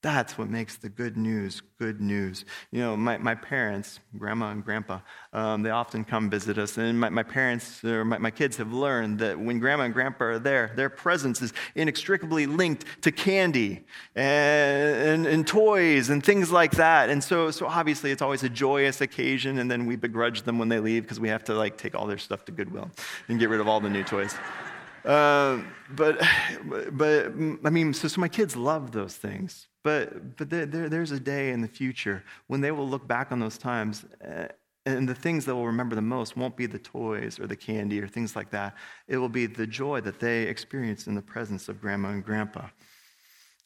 That's 0.07 0.37
what 0.37 0.49
makes 0.49 0.77
the 0.77 0.87
good 0.87 1.17
news 1.17 1.61
good 1.79 2.01
news. 2.01 2.43
You 2.71 2.79
know, 2.79 2.97
my, 2.97 3.17
my 3.17 3.35
parents, 3.35 3.99
grandma 4.17 4.49
and 4.49 4.63
grandpa, 4.63 4.99
um, 5.31 5.61
they 5.61 5.69
often 5.69 6.03
come 6.03 6.29
visit 6.29 6.57
us. 6.57 6.77
And 6.77 6.99
my, 6.99 7.09
my 7.09 7.23
parents, 7.23 7.83
or 7.83 8.03
my, 8.03 8.17
my 8.17 8.31
kids, 8.31 8.57
have 8.57 8.73
learned 8.73 9.19
that 9.19 9.39
when 9.39 9.59
grandma 9.59 9.83
and 9.83 9.93
grandpa 9.93 10.25
are 10.25 10.39
there, 10.39 10.71
their 10.75 10.89
presence 10.89 11.41
is 11.41 11.53
inextricably 11.75 12.47
linked 12.47 12.85
to 13.03 13.11
candy 13.11 13.85
and, 14.15 15.25
and, 15.25 15.27
and 15.27 15.47
toys 15.47 16.09
and 16.09 16.23
things 16.23 16.51
like 16.51 16.71
that. 16.71 17.09
And 17.09 17.23
so, 17.23 17.51
so 17.51 17.67
obviously, 17.67 18.11
it's 18.11 18.21
always 18.21 18.43
a 18.43 18.49
joyous 18.49 19.01
occasion. 19.01 19.59
And 19.59 19.69
then 19.69 19.85
we 19.85 19.95
begrudge 19.95 20.43
them 20.43 20.57
when 20.57 20.69
they 20.69 20.79
leave 20.79 21.03
because 21.03 21.19
we 21.19 21.29
have 21.29 21.43
to 21.45 21.53
like 21.53 21.77
take 21.77 21.93
all 21.95 22.07
their 22.07 22.17
stuff 22.17 22.45
to 22.45 22.51
Goodwill 22.51 22.89
and 23.27 23.39
get 23.39 23.49
rid 23.49 23.59
of 23.59 23.67
all 23.67 23.79
the 23.79 23.89
new 23.89 24.03
toys. 24.03 24.33
Uh, 25.05 25.61
but, 25.91 26.19
but 26.91 27.27
I 27.63 27.69
mean, 27.69 27.93
so, 27.93 28.07
so 28.07 28.19
my 28.19 28.29
kids 28.29 28.55
love 28.55 28.93
those 28.93 29.15
things. 29.15 29.67
But, 29.83 30.37
but 30.37 30.49
there, 30.49 30.65
there's 30.65 31.11
a 31.11 31.19
day 31.19 31.51
in 31.51 31.61
the 31.61 31.67
future 31.67 32.23
when 32.47 32.61
they 32.61 32.71
will 32.71 32.87
look 32.87 33.07
back 33.07 33.31
on 33.31 33.39
those 33.39 33.57
times, 33.57 34.05
uh, 34.25 34.47
and 34.85 35.07
the 35.07 35.15
things 35.15 35.45
that 35.45 35.55
will 35.55 35.67
remember 35.67 35.95
the 35.95 36.01
most 36.01 36.37
won't 36.37 36.55
be 36.55 36.65
the 36.65 36.79
toys 36.79 37.39
or 37.39 37.47
the 37.47 37.55
candy 37.55 38.01
or 38.01 38.07
things 38.07 38.35
like 38.35 38.49
that. 38.51 38.75
It 39.07 39.17
will 39.17 39.29
be 39.29 39.45
the 39.45 39.67
joy 39.67 40.01
that 40.01 40.19
they 40.19 40.43
experienced 40.43 41.07
in 41.07 41.15
the 41.15 41.21
presence 41.21 41.67
of 41.67 41.81
grandma 41.81 42.09
and 42.09 42.23
grandpa. 42.23 42.67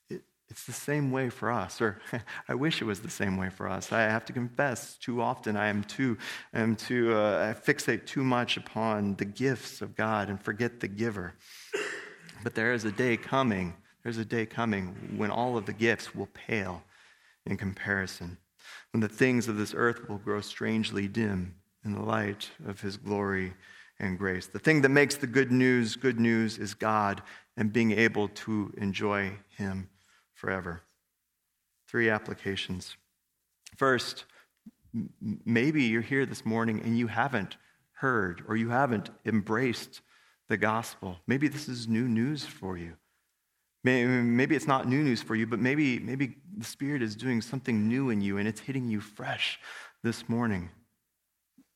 It, 0.10 0.24
it's 0.50 0.66
the 0.66 0.74
same 0.74 1.12
way 1.12 1.30
for 1.30 1.52
us, 1.52 1.80
or 1.80 2.02
I 2.48 2.56
wish 2.56 2.82
it 2.82 2.86
was 2.86 3.02
the 3.02 3.10
same 3.10 3.38
way 3.38 3.50
for 3.50 3.70
us. 3.70 3.92
I 3.92 4.02
have 4.02 4.26
to 4.26 4.34
confess, 4.34 4.98
too 4.98 5.22
often 5.22 5.56
I 5.56 5.68
am 5.68 5.84
too, 5.84 6.18
I 6.54 6.62
am 6.62 6.76
too 6.76 7.14
uh, 7.16 7.54
I 7.56 7.60
fixate 7.60 8.08
too 8.08 8.24
much 8.24 8.58
upon 8.58 9.16
the 9.16 9.26
gifts 9.26 9.82
of 9.82 9.96
God 9.96 10.30
and 10.30 10.42
forget 10.42 10.80
the 10.80 10.88
giver. 10.88 11.36
But 12.44 12.56
there 12.56 12.74
is 12.74 12.86
a 12.86 12.92
day 12.92 13.16
coming 13.16 13.76
there's 14.04 14.18
a 14.18 14.26
day 14.26 14.46
coming 14.46 15.16
when 15.18 15.32
all 15.32 15.58
of 15.58 15.66
the 15.66 15.74
gifts 15.74 16.16
will 16.16 16.30
pale 16.34 16.84
in 17.46 17.58
comparison, 17.58 18.38
when 18.92 19.02
the 19.02 19.08
things 19.08 19.48
of 19.48 19.58
this 19.58 19.74
earth 19.76 20.08
will 20.10 20.18
grow 20.18 20.42
strangely 20.42 21.08
dim 21.08 21.56
in 21.84 21.94
the 21.94 22.02
light 22.02 22.50
of 22.68 22.82
his 22.82 22.98
glory 22.98 23.54
and 24.00 24.18
grace. 24.18 24.48
The 24.48 24.60
thing 24.60 24.82
that 24.82 24.90
makes 24.90 25.16
the 25.16 25.28
good 25.28 25.52
news 25.52 25.96
good 25.96 26.20
news 26.20 26.58
is 26.58 26.74
God 26.74 27.22
and 27.58 27.72
being 27.72 27.92
able 27.92 28.28
to 28.30 28.74
enjoy 28.78 29.32
him 29.58 29.90
forever. 30.34 30.82
Three 31.88 32.10
applications. 32.10 32.96
First, 33.78 34.26
maybe 35.46 35.84
you're 35.84 36.02
here 36.02 36.26
this 36.26 36.46
morning 36.46 36.82
and 36.84 36.98
you 36.98 37.08
haven't 37.08 37.58
heard 37.94 38.44
or 38.48 38.56
you 38.56 38.70
haven't 38.70 39.10
embraced 39.26 40.02
the 40.48 40.58
gospel. 40.58 41.18
Maybe 41.28 41.48
this 41.48 41.70
is 41.70 41.88
new 41.88 42.08
news 42.08 42.46
for 42.46 42.78
you. 42.78 42.94
Maybe 43.84 44.56
it's 44.56 44.68
not 44.68 44.88
new 44.88 45.02
news 45.02 45.24
for 45.24 45.36
you, 45.36 45.48
but 45.48 45.60
maybe, 45.60 46.00
maybe 46.00 46.36
the 46.56 46.66
Spirit 46.66 47.02
is 47.02 47.16
doing 47.16 47.42
something 47.42 47.88
new 47.88 48.12
in 48.12 48.22
you 48.22 48.38
and 48.38 48.48
it's 48.48 48.60
hitting 48.60 48.88
you 48.88 49.00
fresh 49.00 49.60
this 50.04 50.30
morning. 50.30 50.70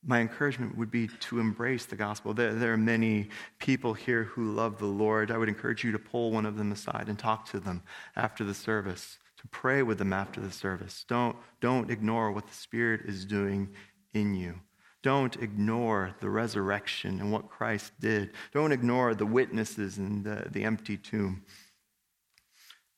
My 0.06 0.20
encouragement 0.20 0.78
would 0.78 0.91
be 0.91 1.08
to 1.08 1.39
embrace 1.39 1.86
the 1.86 1.96
gospel. 1.96 2.36
There, 2.36 2.54
there, 2.54 2.74
are 2.74 2.78
many 2.78 3.30
people 3.58 3.96
here 3.96 4.26
who 4.26 4.54
love 4.54 4.78
the 4.78 4.86
Lord. 4.86 5.32
I 5.32 5.38
would 5.38 5.50
encourage 5.50 5.84
you 5.84 5.91
to 5.94 6.00
pull 6.00 6.32
one 6.32 6.46
of 6.46 6.58
them 6.58 6.72
aside 6.72 7.06
and 7.08 7.18
talk 7.18 7.50
to 7.50 7.60
them 7.60 7.82
after 8.15 8.44
the 8.44 8.54
service, 8.54 9.18
to 9.38 9.48
pray 9.48 9.82
with 9.82 9.98
them 9.98 10.13
after 10.13 10.39
the 10.39 10.52
service. 10.52 11.06
Don't, 11.10 11.36
don't 11.60 11.89
ignore 11.89 12.32
what 12.32 12.46
the 12.46 12.54
Spirit 12.54 13.02
is 13.06 13.26
doing 13.26 13.70
in 14.13 14.36
you. 14.36 14.60
Don't 15.02 15.36
ignore 15.38 16.15
the 16.20 16.30
resurrection 16.30 17.20
and 17.20 17.32
what 17.32 17.50
Christ 17.50 17.94
did. 18.00 18.32
Don't 18.54 18.72
ignore 18.72 19.15
the 19.15 19.26
witnesses 19.26 19.98
and 19.98 20.24
the, 20.24 20.48
the 20.52 20.63
empty 20.63 20.98
tomb. 20.98 21.44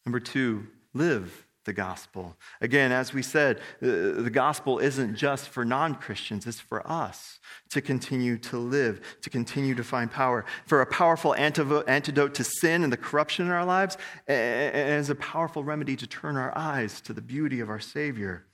Number 0.08 0.22
two, 0.22 0.68
live 0.94 1.46
the 1.66 1.74
gospel. 1.74 2.38
Again, 2.62 2.94
as 2.94 3.14
we 3.14 3.22
said, 3.22 3.58
uh, 3.58 4.22
the 4.22 4.32
gospel 4.32 4.80
isn't 4.80 5.18
just 5.18 5.50
for 5.50 5.66
non 5.66 5.96
Christians, 5.96 6.48
it's 6.48 6.62
for 6.62 6.90
us 6.90 7.40
to 7.72 7.82
continue 7.82 8.38
to 8.38 8.58
live, 8.58 9.02
to 9.24 9.30
continue 9.30 9.76
to 9.76 9.84
find 9.84 10.10
power, 10.10 10.46
for 10.66 10.80
a 10.80 10.86
powerful 10.86 11.36
antidote 11.36 12.34
to 12.36 12.44
sin 12.46 12.86
and 12.86 12.94
the 12.94 12.96
corruption 12.96 13.48
in 13.48 13.52
our 13.52 13.66
lives, 13.66 13.98
and 14.30 14.74
as 14.74 15.10
a 15.10 15.16
powerful 15.16 15.62
remedy 15.62 15.98
to 15.98 16.08
turn 16.08 16.38
our 16.38 16.58
eyes 16.58 17.02
to 17.02 17.12
the 17.12 17.22
beauty 17.22 17.60
of 17.60 17.70
our 17.70 17.82
Savior. 17.82 18.46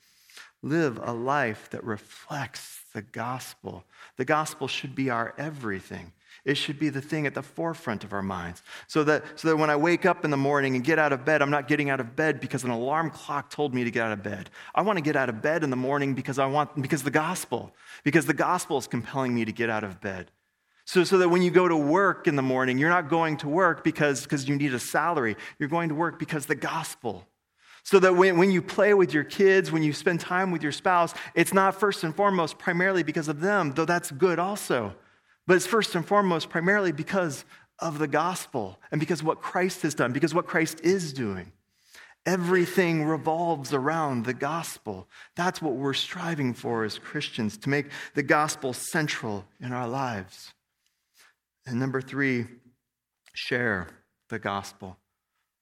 live 0.64 1.00
a 1.04 1.14
life 1.14 1.70
that 1.70 1.84
reflects 1.84 2.80
the 2.96 3.04
gospel. 3.04 3.86
The 4.18 4.26
gospel 4.26 4.68
should 4.68 4.96
be 4.96 5.12
our 5.12 5.36
everything. 5.38 6.14
It 6.46 6.56
should 6.56 6.78
be 6.78 6.90
the 6.90 7.02
thing 7.02 7.26
at 7.26 7.34
the 7.34 7.42
forefront 7.42 8.04
of 8.04 8.12
our 8.12 8.22
minds. 8.22 8.64
So 8.88 9.06
that, 9.06 9.24
so 9.40 9.48
that 9.48 9.56
when 9.56 9.70
I 9.70 9.78
wake 9.78 10.06
up 10.06 10.26
in 10.26 10.32
the 10.32 10.38
morning 10.38 10.76
and 10.76 10.84
get 10.84 11.00
out 11.00 11.14
of 11.14 11.24
bed, 11.24 11.42
I'm 11.42 11.50
not 11.50 11.70
getting 11.70 11.90
out 11.90 12.02
of 12.02 12.18
bed 12.18 12.42
because 12.42 12.66
an 12.66 12.70
alarm 12.70 13.12
clock 13.12 13.50
told 13.50 13.74
me 13.74 13.86
to 13.86 13.92
get 13.92 14.04
out 14.04 14.12
of 14.12 14.24
bed. 14.24 14.50
I 14.76 14.82
want 14.82 14.98
to 14.98 15.02
get 15.02 15.16
out 15.16 15.30
of 15.30 15.42
bed 15.42 15.64
in 15.64 15.70
the 15.70 15.78
morning 15.78 16.16
because 16.16 16.40
I 16.40 16.46
want 16.46 16.82
because 16.82 17.04
the 17.04 17.12
gospel, 17.12 17.74
because 18.04 18.26
the 18.26 18.34
gospel 18.34 18.78
is 18.78 18.88
compelling 18.88 19.34
me 19.34 19.46
to 19.46 19.54
get 19.54 19.70
out 19.70 19.86
of 19.86 20.02
bed. 20.02 20.32
So, 20.86 21.06
so 21.06 21.18
that 21.20 21.30
when 21.30 21.42
you 21.42 21.50
go 21.50 21.68
to 21.68 21.78
work 21.78 22.28
in 22.28 22.36
the 22.36 22.42
morning, 22.42 22.78
you're 22.78 22.90
not 22.90 23.10
going 23.10 23.38
to 23.38 23.48
work 23.48 23.86
because, 23.86 24.24
because 24.24 24.50
you 24.50 24.58
need 24.58 24.74
a 24.74 24.80
salary. 24.80 25.38
You're 25.58 25.70
going 25.70 25.90
to 25.90 25.96
work 25.96 26.20
because 26.20 26.46
the 26.46 26.56
gospel. 26.56 27.26
So 27.84 28.00
that 28.00 28.16
when, 28.16 28.38
when 28.38 28.52
you 28.52 28.62
play 28.62 28.94
with 28.94 29.14
your 29.14 29.24
kids, 29.24 29.72
when 29.72 29.84
you 29.84 29.94
spend 29.94 30.20
time 30.20 30.52
with 30.52 30.62
your 30.62 30.72
spouse, 30.74 31.14
it's 31.36 31.54
not 31.54 31.80
first 31.80 32.04
and 32.04 32.14
foremost 32.14 32.58
primarily 32.58 33.04
because 33.04 33.30
of 33.30 33.40
them, 33.40 33.74
though 33.76 33.86
that's 33.86 34.12
good 34.12 34.40
also. 34.40 34.94
But 35.46 35.58
it's 35.58 35.68
first 35.68 35.96
and 35.96 36.06
foremost 36.06 36.50
primarily 36.50 36.92
because 36.92 37.46
of 37.80 38.00
the 38.00 38.08
gospel 38.08 38.80
and 38.92 39.00
because 39.00 39.22
what 39.22 39.42
Christ 39.42 39.82
has 39.82 39.94
done, 39.94 40.14
because 40.14 40.34
what 40.34 40.48
Christ 40.48 40.80
is 40.82 41.14
doing. 41.14 41.52
Everything 42.26 43.04
revolves 43.04 43.74
around 43.74 44.24
the 44.24 44.34
gospel. 44.34 45.10
That's 45.36 45.62
what 45.62 45.76
we're 45.76 45.94
striving 45.94 46.54
for 46.54 46.86
as 46.86 46.98
Christians, 46.98 47.58
to 47.58 47.70
make 47.70 47.88
the 48.14 48.24
gospel 48.24 48.72
central 48.72 49.46
in 49.60 49.74
our 49.74 49.88
lives. 49.88 50.54
And 51.66 51.80
number 51.80 52.02
three, 52.02 52.46
share 53.34 53.90
the 54.30 54.40
gospel. 54.40 54.98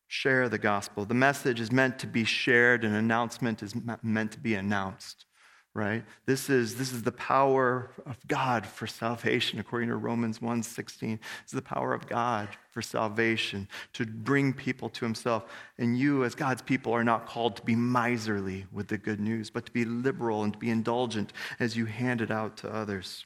Share 0.07 0.49
the 0.49 0.59
gospel. 0.59 1.05
The 1.05 1.15
message 1.15 1.59
is 1.59 1.71
meant 1.71 1.97
to 1.99 2.07
be 2.07 2.25
shared, 2.25 2.83
an 2.83 2.93
announcement 2.93 3.63
is 3.63 3.73
meant 4.03 4.31
to 4.33 4.39
be 4.39 4.53
announced 4.53 5.25
right? 5.73 6.03
This 6.25 6.49
is 6.49 6.75
this 6.75 6.91
is 6.91 7.01
the 7.03 7.13
power 7.13 7.91
of 8.05 8.17
god 8.27 8.65
for 8.65 8.87
salvation 8.87 9.57
according 9.57 9.87
to 9.87 9.95
romans 9.95 10.39
1.16 10.39 11.17
it's 11.43 11.53
the 11.53 11.61
power 11.61 11.93
of 11.93 12.07
god 12.09 12.49
for 12.71 12.81
salvation 12.81 13.67
to 13.93 14.05
bring 14.05 14.53
people 14.53 14.89
to 14.89 15.05
himself. 15.05 15.45
And 15.77 15.97
you 15.97 16.25
as 16.25 16.35
god's 16.35 16.61
people 16.61 16.93
are 16.93 17.03
not 17.03 17.25
called 17.25 17.55
to 17.55 17.61
be 17.61 17.75
miserly 17.75 18.65
with 18.71 18.87
the 18.89 18.97
good 18.97 19.21
news 19.21 19.49
but 19.49 19.65
to 19.65 19.71
be 19.71 19.85
liberal 19.85 20.43
and 20.43 20.53
to 20.53 20.59
be 20.59 20.69
indulgent 20.69 21.31
as 21.59 21.77
you 21.77 21.85
hand 21.85 22.21
it 22.21 22.31
out 22.31 22.57
to 22.57 22.73
others. 22.73 23.25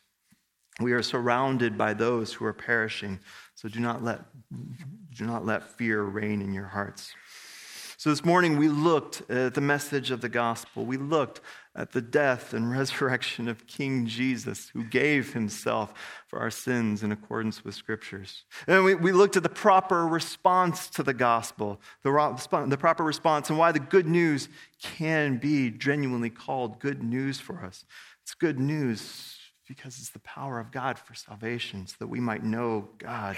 We 0.79 0.91
are 0.91 1.01
surrounded 1.01 1.77
by 1.77 1.93
those 1.93 2.33
who 2.33 2.45
are 2.45 2.53
perishing. 2.53 3.19
So 3.55 3.69
do 3.69 3.79
not 3.79 4.03
let 4.03 4.21
do 5.15 5.25
not 5.25 5.45
let 5.45 5.71
fear 5.77 6.03
reign 6.03 6.41
in 6.41 6.53
your 6.53 6.67
hearts 6.67 7.13
so 8.05 8.11
this 8.11 8.23
morning 8.23 8.57
we 8.57 8.69
looked 8.69 9.27
at 9.31 9.55
the 9.55 9.61
message 9.61 10.11
of 10.11 10.21
the 10.21 10.29
gospel. 10.29 10.85
We 10.85 10.95
looked 10.95 11.41
at 11.75 11.91
the 11.91 12.03
death 12.03 12.53
and 12.53 12.69
resurrection 12.77 13.47
of 13.47 13.65
King 13.65 14.05
Jesus, 14.05 14.69
who 14.69 14.83
gave 14.83 15.33
himself 15.33 15.91
for 16.27 16.37
our 16.37 16.51
sins 16.51 17.01
in 17.01 17.11
accordance 17.11 17.65
with 17.65 17.73
scriptures. 17.73 18.43
And 18.67 18.83
we, 18.83 18.93
we 18.93 19.11
looked 19.11 19.37
at 19.37 19.41
the 19.41 19.49
proper 19.49 20.05
response 20.05 20.87
to 20.91 21.01
the 21.01 21.15
gospel, 21.15 21.81
the, 22.03 22.11
the 22.67 22.77
proper 22.77 23.03
response, 23.03 23.49
and 23.49 23.57
why 23.57 23.71
the 23.71 23.79
good 23.79 24.05
news 24.05 24.49
can 24.83 25.37
be 25.37 25.71
genuinely 25.71 26.29
called 26.29 26.79
good 26.79 27.01
news 27.01 27.39
for 27.39 27.65
us. 27.65 27.85
It's 28.21 28.35
good 28.35 28.59
news 28.59 29.35
because 29.67 29.97
it's 29.97 30.11
the 30.11 30.19
power 30.19 30.59
of 30.59 30.71
God 30.71 30.99
for 30.99 31.15
salvation, 31.15 31.87
so 31.87 31.95
that 31.97 32.07
we 32.07 32.19
might 32.19 32.43
know 32.43 32.87
God. 32.99 33.35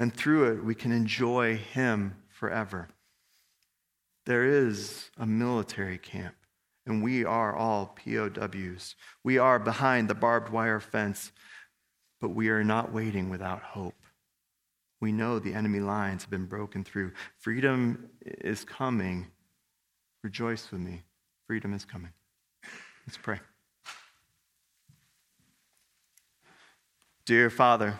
And 0.00 0.10
through 0.10 0.54
it, 0.54 0.64
we 0.64 0.74
can 0.74 0.90
enjoy 0.90 1.58
Him 1.58 2.14
forever. 2.30 2.88
There 4.26 4.44
is 4.44 5.10
a 5.18 5.26
military 5.26 5.98
camp, 5.98 6.34
and 6.86 7.02
we 7.02 7.24
are 7.24 7.54
all 7.54 7.94
POWs. 8.04 8.94
We 9.22 9.38
are 9.38 9.58
behind 9.58 10.08
the 10.08 10.14
barbed 10.14 10.50
wire 10.50 10.80
fence, 10.80 11.30
but 12.20 12.30
we 12.30 12.48
are 12.48 12.64
not 12.64 12.92
waiting 12.92 13.28
without 13.28 13.62
hope. 13.62 13.94
We 15.00 15.12
know 15.12 15.38
the 15.38 15.52
enemy 15.52 15.80
lines 15.80 16.22
have 16.22 16.30
been 16.30 16.46
broken 16.46 16.84
through. 16.84 17.12
Freedom 17.38 18.08
is 18.22 18.64
coming. 18.64 19.26
Rejoice 20.22 20.70
with 20.70 20.80
me. 20.80 21.02
Freedom 21.46 21.74
is 21.74 21.84
coming. 21.84 22.12
Let's 23.06 23.18
pray. 23.18 23.40
Dear 27.26 27.50
Father, 27.50 27.98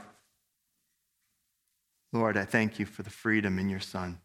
Lord, 2.12 2.38
I 2.38 2.44
thank 2.46 2.78
you 2.78 2.86
for 2.86 3.02
the 3.02 3.10
freedom 3.10 3.58
in 3.58 3.68
your 3.68 3.80
Son. 3.80 4.20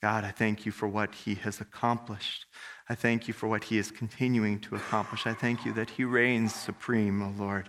God, 0.00 0.24
I 0.24 0.30
thank 0.30 0.64
you 0.64 0.72
for 0.72 0.86
what 0.86 1.14
he 1.14 1.34
has 1.36 1.60
accomplished. 1.60 2.46
I 2.88 2.94
thank 2.94 3.26
you 3.26 3.34
for 3.34 3.48
what 3.48 3.64
he 3.64 3.78
is 3.78 3.90
continuing 3.90 4.60
to 4.60 4.76
accomplish. 4.76 5.26
I 5.26 5.34
thank 5.34 5.64
you 5.64 5.72
that 5.72 5.90
he 5.90 6.04
reigns 6.04 6.54
supreme, 6.54 7.20
O 7.20 7.26
oh 7.26 7.42
Lord. 7.42 7.68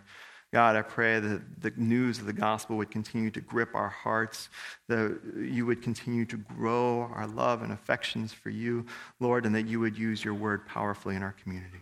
God, 0.51 0.75
I 0.75 0.81
pray 0.81 1.19
that 1.19 1.61
the 1.61 1.71
news 1.75 2.19
of 2.19 2.25
the 2.25 2.33
gospel 2.33 2.77
would 2.77 2.89
continue 2.89 3.29
to 3.31 3.41
grip 3.41 3.75
our 3.75 3.89
hearts, 3.89 4.49
that 4.87 5.19
you 5.37 5.65
would 5.67 5.83
continue 5.83 6.25
to 6.25 6.37
grow 6.37 7.11
our 7.13 7.27
love 7.27 7.61
and 7.61 7.71
affections 7.71 8.33
for 8.33 8.49
you, 8.49 8.85
Lord, 9.19 9.45
and 9.45 9.53
that 9.53 9.67
you 9.67 9.79
would 9.79 9.97
use 9.97 10.23
your 10.23 10.33
word 10.33 10.65
powerfully 10.67 11.15
in 11.15 11.21
our 11.21 11.33
community. 11.43 11.81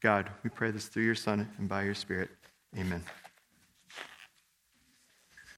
God, 0.00 0.28
we 0.42 0.50
pray 0.50 0.72
this 0.72 0.86
through 0.86 1.04
your 1.04 1.14
Son 1.14 1.48
and 1.58 1.68
by 1.68 1.84
your 1.84 1.94
Spirit. 1.94 2.30
Amen. 2.76 3.02